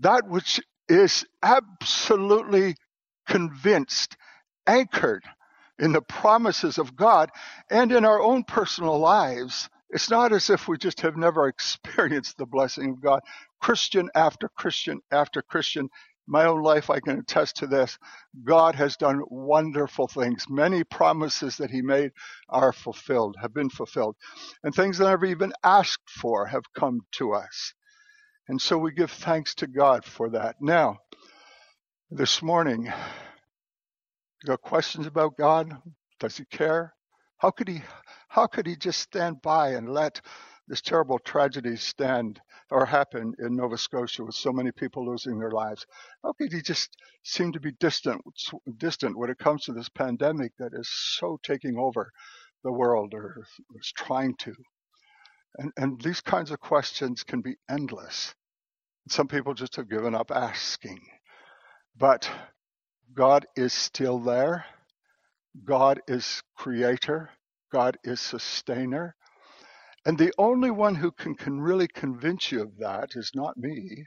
that 0.00 0.28
which 0.28 0.60
is 0.88 1.24
absolutely 1.40 2.74
convinced, 3.28 4.16
anchored 4.66 5.22
in 5.78 5.92
the 5.92 6.02
promises 6.02 6.78
of 6.78 6.96
God 6.96 7.30
and 7.70 7.92
in 7.92 8.04
our 8.04 8.20
own 8.20 8.42
personal 8.42 8.98
lives. 8.98 9.68
It's 9.90 10.10
not 10.10 10.32
as 10.32 10.50
if 10.50 10.66
we 10.66 10.78
just 10.78 11.00
have 11.02 11.16
never 11.16 11.46
experienced 11.48 12.38
the 12.38 12.46
blessing 12.46 12.90
of 12.90 13.00
God. 13.00 13.20
Christian 13.60 14.10
after 14.16 14.50
Christian 14.56 15.00
after 15.12 15.40
Christian 15.40 15.88
my 16.26 16.46
own 16.46 16.62
life, 16.62 16.90
I 16.90 17.00
can 17.00 17.18
attest 17.18 17.56
to 17.56 17.66
this. 17.66 17.98
God 18.44 18.74
has 18.74 18.96
done 18.96 19.22
wonderful 19.28 20.08
things. 20.08 20.46
Many 20.48 20.84
promises 20.84 21.56
that 21.58 21.70
He 21.70 21.82
made 21.82 22.12
are 22.48 22.72
fulfilled, 22.72 23.36
have 23.40 23.52
been 23.52 23.70
fulfilled. 23.70 24.16
And 24.62 24.74
things 24.74 24.98
that 24.98 25.06
I 25.06 25.10
never 25.10 25.26
even 25.26 25.52
asked 25.62 26.08
for 26.08 26.46
have 26.46 26.64
come 26.74 27.00
to 27.12 27.34
us. 27.34 27.74
And 28.48 28.60
so 28.60 28.78
we 28.78 28.92
give 28.92 29.10
thanks 29.10 29.54
to 29.56 29.66
God 29.66 30.04
for 30.04 30.30
that. 30.30 30.56
Now, 30.60 30.98
this 32.10 32.42
morning, 32.42 32.84
you 32.84 32.92
got 34.46 34.60
questions 34.60 35.06
about 35.06 35.36
God? 35.36 35.76
Does 36.20 36.36
He 36.36 36.44
care? 36.44 36.94
How 37.38 37.50
could 37.50 37.68
He, 37.68 37.82
how 38.28 38.46
could 38.46 38.66
He 38.66 38.76
just 38.76 39.00
stand 39.00 39.42
by 39.42 39.70
and 39.70 39.88
let 39.88 40.20
this 40.68 40.80
terrible 40.80 41.18
tragedy 41.18 41.76
stand 41.76 42.40
or 42.70 42.86
happen 42.86 43.34
in 43.38 43.56
Nova 43.56 43.78
Scotia 43.78 44.24
with 44.24 44.34
so 44.34 44.52
many 44.52 44.72
people 44.72 45.06
losing 45.06 45.38
their 45.38 45.50
lives? 45.50 45.86
How 46.22 46.32
could 46.32 46.52
he 46.52 46.62
just 46.62 46.96
seem 47.22 47.52
to 47.52 47.60
be 47.60 47.72
distant, 47.72 48.22
distant 48.78 49.16
when 49.16 49.30
it 49.30 49.38
comes 49.38 49.64
to 49.64 49.72
this 49.72 49.88
pandemic 49.88 50.52
that 50.58 50.72
is 50.74 50.88
so 50.88 51.38
taking 51.42 51.76
over 51.78 52.10
the 52.62 52.72
world 52.72 53.14
or 53.14 53.36
is 53.76 53.92
trying 53.96 54.34
to? 54.38 54.54
And, 55.58 55.72
and 55.76 56.00
these 56.00 56.20
kinds 56.20 56.50
of 56.50 56.60
questions 56.60 57.22
can 57.22 57.40
be 57.40 57.56
endless. 57.70 58.34
Some 59.08 59.28
people 59.28 59.54
just 59.54 59.76
have 59.76 59.90
given 59.90 60.14
up 60.14 60.30
asking. 60.30 61.00
But 61.96 62.28
God 63.14 63.46
is 63.56 63.72
still 63.72 64.18
there. 64.18 64.64
God 65.64 66.00
is 66.08 66.42
creator. 66.56 67.30
God 67.72 67.98
is 68.02 68.20
sustainer. 68.20 69.14
And 70.06 70.18
the 70.18 70.32
only 70.38 70.70
one 70.70 70.96
who 70.96 71.10
can, 71.12 71.34
can 71.34 71.60
really 71.60 71.88
convince 71.88 72.52
you 72.52 72.62
of 72.62 72.78
that 72.78 73.10
is 73.16 73.32
not 73.34 73.56
me 73.56 74.06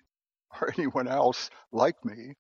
or 0.62 0.72
anyone 0.78 1.08
else 1.08 1.50
like 1.72 2.04
me, 2.06 2.36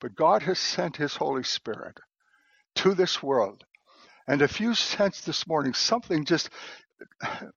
but 0.00 0.14
God 0.14 0.42
has 0.42 0.58
sent 0.58 0.96
his 0.96 1.16
Holy 1.16 1.42
Spirit 1.44 1.98
to 2.76 2.94
this 2.94 3.22
world. 3.22 3.64
And 4.28 4.42
if 4.42 4.60
you 4.60 4.74
sense 4.74 5.20
this 5.22 5.46
morning 5.46 5.74
something 5.74 6.24
just 6.24 6.50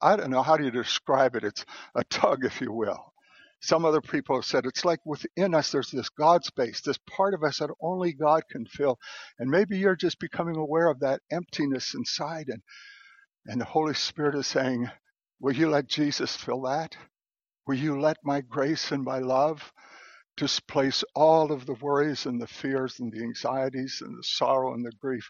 I 0.01 0.15
don't 0.15 0.31
know 0.31 0.43
how 0.43 0.57
do 0.57 0.63
you 0.65 0.71
describe 0.71 1.35
it. 1.35 1.43
It's 1.43 1.65
a 1.95 2.03
tug, 2.05 2.45
if 2.45 2.61
you 2.61 2.71
will. 2.71 3.13
Some 3.61 3.85
other 3.85 4.01
people 4.01 4.35
have 4.35 4.45
said 4.45 4.65
it's 4.65 4.85
like 4.85 4.99
within 5.05 5.53
us 5.55 5.71
there's 5.71 5.91
this 5.91 6.09
God 6.09 6.43
space, 6.45 6.81
this 6.81 6.99
part 7.09 7.33
of 7.33 7.43
us 7.43 7.59
that 7.59 7.69
only 7.81 8.13
God 8.13 8.43
can 8.49 8.65
fill. 8.65 8.99
And 9.39 9.49
maybe 9.49 9.77
you're 9.77 9.95
just 9.95 10.19
becoming 10.19 10.57
aware 10.57 10.89
of 10.89 10.99
that 11.01 11.21
emptiness 11.31 11.93
inside 11.93 12.47
and 12.49 12.61
and 13.47 13.61
the 13.61 13.65
Holy 13.65 13.93
Spirit 13.93 14.35
is 14.35 14.47
saying, 14.47 14.89
Will 15.39 15.53
you 15.55 15.69
let 15.69 15.87
Jesus 15.87 16.35
fill 16.35 16.63
that? 16.63 16.95
Will 17.67 17.75
you 17.77 17.99
let 17.99 18.17
my 18.25 18.41
grace 18.41 18.91
and 18.91 19.03
my 19.05 19.19
love 19.19 19.73
displace 20.37 21.03
all 21.15 21.51
of 21.51 21.65
the 21.65 21.75
worries 21.75 22.25
and 22.25 22.41
the 22.41 22.47
fears 22.47 22.99
and 22.99 23.11
the 23.13 23.21
anxieties 23.23 24.01
and 24.05 24.17
the 24.17 24.23
sorrow 24.23 24.73
and 24.73 24.85
the 24.85 24.91
grief? 25.01 25.29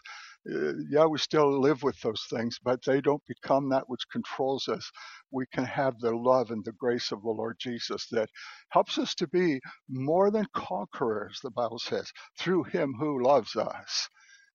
Uh, 0.50 0.72
yeah, 0.90 1.06
we 1.06 1.18
still 1.18 1.60
live 1.60 1.82
with 1.82 2.00
those 2.02 2.22
things, 2.30 2.58
but 2.64 2.80
they 2.86 3.00
don't 3.00 3.22
become 3.28 3.68
that 3.70 3.84
which 3.88 4.02
controls 4.12 4.68
us. 4.68 4.90
We 5.32 5.46
can 5.54 5.64
have 5.64 5.98
the 6.00 6.12
love 6.16 6.50
and 6.50 6.64
the 6.64 6.72
grace 6.72 7.12
of 7.12 7.22
the 7.22 7.30
Lord 7.30 7.56
Jesus 7.60 8.06
that 8.12 8.30
helps 8.70 8.98
us 8.98 9.14
to 9.16 9.28
be 9.28 9.60
more 9.88 10.30
than 10.30 10.46
conquerors, 10.54 11.40
the 11.42 11.50
Bible 11.52 11.78
says, 11.80 12.10
through 12.38 12.64
him 12.64 12.94
who 12.98 13.22
loves 13.22 13.56
us. 13.56 14.08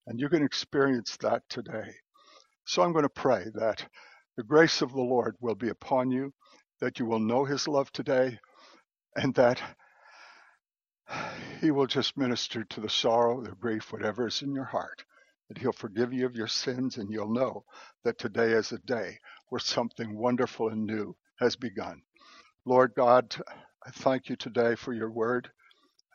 And 0.07 0.19
you 0.19 0.29
can 0.29 0.43
experience 0.43 1.17
that 1.21 1.43
today. 1.49 1.93
So 2.65 2.83
I'm 2.83 2.93
going 2.93 3.03
to 3.03 3.09
pray 3.09 3.45
that 3.55 3.85
the 4.39 4.43
grace 4.45 4.81
of 4.81 4.93
the 4.93 5.01
Lord 5.01 5.35
will 5.41 5.55
be 5.55 5.67
upon 5.67 6.11
you, 6.11 6.31
that 6.79 6.97
you 6.97 7.05
will 7.05 7.19
know 7.19 7.43
his 7.43 7.67
love 7.67 7.91
today, 7.91 8.39
and 9.13 9.35
that 9.35 9.61
he 11.59 11.71
will 11.71 11.87
just 11.87 12.17
minister 12.17 12.63
to 12.63 12.79
the 12.79 12.89
sorrow, 12.89 13.43
the 13.43 13.51
grief, 13.51 13.91
whatever 13.91 14.27
is 14.27 14.41
in 14.41 14.53
your 14.53 14.63
heart 14.63 15.03
that 15.49 15.57
He'll 15.57 15.73
forgive 15.73 16.13
you 16.13 16.25
of 16.25 16.35
your 16.35 16.47
sins, 16.47 16.97
and 16.97 17.11
you'll 17.11 17.33
know 17.33 17.65
that 18.03 18.17
today 18.17 18.51
is 18.51 18.71
a 18.71 18.77
day 18.77 19.17
where 19.49 19.59
something 19.59 20.15
wonderful 20.15 20.69
and 20.69 20.85
new 20.85 21.15
has 21.39 21.55
begun. 21.55 22.01
Lord 22.65 22.93
God, 22.95 23.35
I 23.85 23.89
thank 23.91 24.29
you 24.29 24.35
today 24.35 24.75
for 24.75 24.93
your 24.93 25.11
word. 25.11 25.49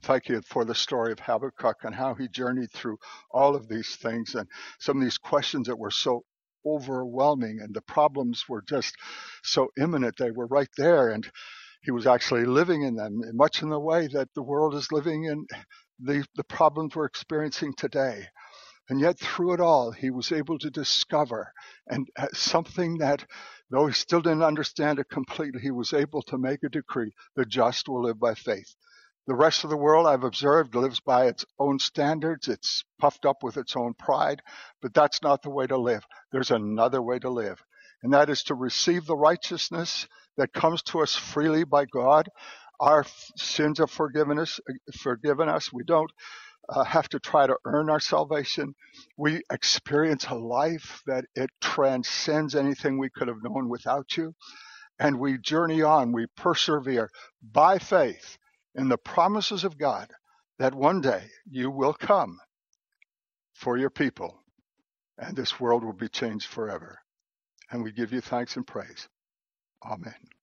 Thank 0.05 0.29
you 0.29 0.41
for 0.43 0.65
the 0.65 0.75
story 0.75 1.13
of 1.13 1.19
Habakkuk 1.19 1.79
and 1.83 1.95
how 1.95 2.15
he 2.15 2.29
journeyed 2.29 2.71
through 2.71 2.99
all 3.31 3.57
of 3.57 3.69
these 3.69 3.97
things 3.97 4.35
and 4.35 4.49
some 4.79 4.99
of 4.99 5.03
these 5.03 5.19
questions 5.19 5.67
that 5.67 5.79
were 5.79 5.91
so 5.91 6.25
overwhelming 6.67 7.61
and 7.61 7.75
the 7.75 7.83
problems 7.83 8.45
were 8.49 8.63
just 8.63 8.95
so 9.43 9.69
imminent. 9.79 10.17
They 10.19 10.31
were 10.31 10.47
right 10.47 10.69
there 10.77 11.11
and 11.11 11.29
he 11.83 11.91
was 11.91 12.07
actually 12.07 12.47
living 12.47 12.83
in 12.83 12.97
them, 12.97 13.21
much 13.35 13.63
in 13.63 13.69
the 13.69 13.81
way 13.81 14.09
that 14.09 14.29
the 14.35 14.43
world 14.43 14.75
is 14.75 14.93
living 14.93 15.25
in 15.25 15.47
the, 16.01 16.27
the 16.37 16.45
problems 16.45 16.97
we're 16.97 17.05
experiencing 17.05 17.75
today. 17.77 18.27
And 18.89 19.01
yet, 19.01 19.19
through 19.19 19.55
it 19.55 19.61
all, 19.61 19.93
he 19.93 20.11
was 20.11 20.31
able 20.31 20.59
to 20.59 20.71
discover 20.71 21.53
and 21.89 22.07
uh, 22.19 22.27
something 22.35 22.99
that, 22.99 23.25
though 23.71 23.87
he 23.87 23.95
still 23.95 24.21
didn't 24.21 24.43
understand 24.43 24.99
it 24.99 25.09
completely, 25.11 25.61
he 25.63 25.71
was 25.71 25.95
able 25.95 26.23
to 26.25 26.39
make 26.39 26.63
a 26.65 26.69
decree 26.69 27.13
the 27.35 27.47
just 27.47 27.89
will 27.89 28.03
live 28.03 28.21
by 28.21 28.35
faith. 28.35 28.75
The 29.27 29.35
rest 29.35 29.65
of 29.65 29.71
the 29.71 29.77
world, 29.77 30.07
I've 30.07 30.25
observed, 30.25 30.75
lives 30.75 31.01
by 31.01 31.27
its 31.27 31.47
own 31.59 31.79
standards. 31.79 32.47
It's 32.47 32.85
puffed 32.99 33.25
up 33.25 33.43
with 33.43 33.57
its 33.57 33.75
own 33.75 33.95
pride, 33.95 34.43
but 34.83 34.93
that's 34.93 35.23
not 35.23 35.43
the 35.43 35.51
way 35.51 35.67
to 35.67 35.79
live. 35.79 36.05
There's 36.31 36.51
another 36.51 37.01
way 37.01 37.19
to 37.21 37.31
live, 37.31 37.63
and 38.03 38.13
that 38.13 38.29
is 38.29 38.43
to 38.45 38.55
receive 38.55 39.07
the 39.07 39.17
righteousness 39.17 40.07
that 40.37 40.53
comes 40.53 40.83
to 40.85 41.01
us 41.01 41.15
freely 41.15 41.65
by 41.65 41.87
God. 41.87 42.29
Our 42.81 43.07
sins 43.37 43.81
are 43.81 43.87
forgiven 43.87 44.39
us. 44.39 44.61
Forgiven 44.99 45.49
us. 45.49 45.73
We 45.73 45.85
don't 45.85 46.11
uh, 46.69 46.85
have 46.85 47.09
to 47.11 47.19
try 47.19 47.47
to 47.47 47.57
earn 47.65 47.89
our 47.89 48.01
salvation. 48.01 48.75
We 49.17 49.43
experience 49.51 50.27
a 50.27 50.35
life 50.35 51.03
that 51.07 51.25
it 51.35 51.51
transcends 51.63 52.55
anything 52.55 52.99
we 52.99 53.11
could 53.11 53.29
have 53.29 53.43
known 53.43 53.71
without 53.71 54.17
you. 54.19 54.35
And 54.99 55.19
we 55.19 55.39
journey 55.39 55.83
on, 55.83 56.13
we 56.13 56.27
persevere 56.37 57.11
by 57.43 57.79
faith 57.79 58.37
in 58.75 58.89
the 58.89 58.99
promises 58.99 59.65
of 59.65 59.79
God 59.79 60.11
that 60.59 60.75
one 60.75 61.01
day 61.01 61.25
you 61.51 61.71
will 61.71 61.95
come 61.95 62.39
for 63.55 63.79
your 63.79 63.91
people 63.91 64.37
and 65.19 65.37
this 65.37 65.61
world 65.61 65.85
will 65.85 65.93
be 65.93 66.09
changed 66.09 66.47
forever. 66.47 66.99
And 67.71 67.85
we 67.85 67.93
give 67.93 68.13
you 68.13 68.21
thanks 68.21 68.57
and 68.57 68.67
praise. 68.67 69.09
Amen. 69.85 70.34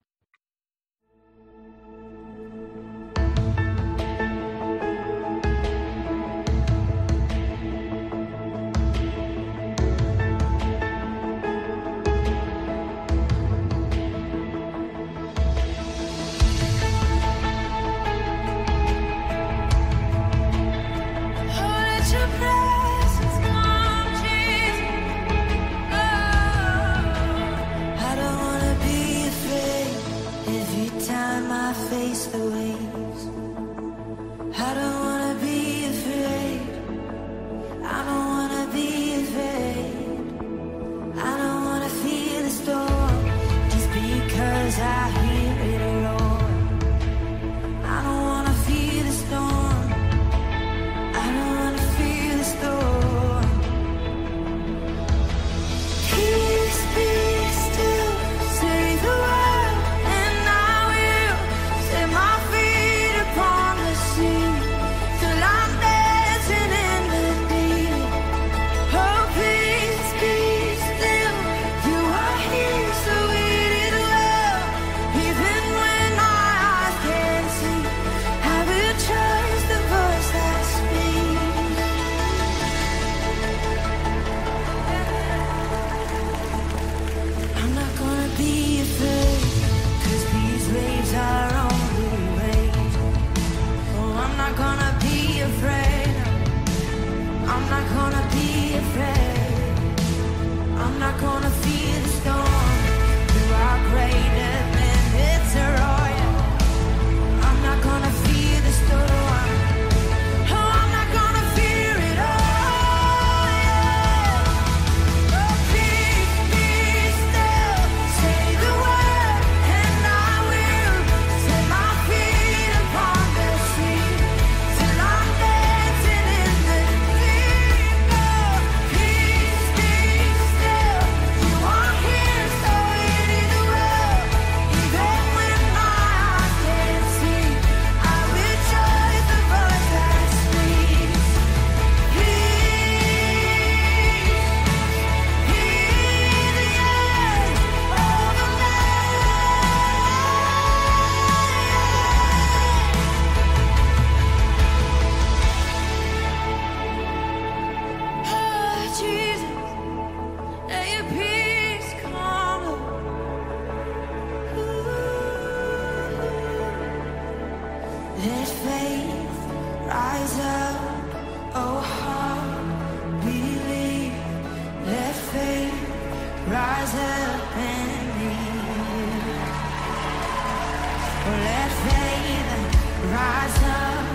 Let 181.24 181.72
faith 181.84 183.12
rise 183.14 183.64
up, 183.64 184.06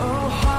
oh 0.00 0.51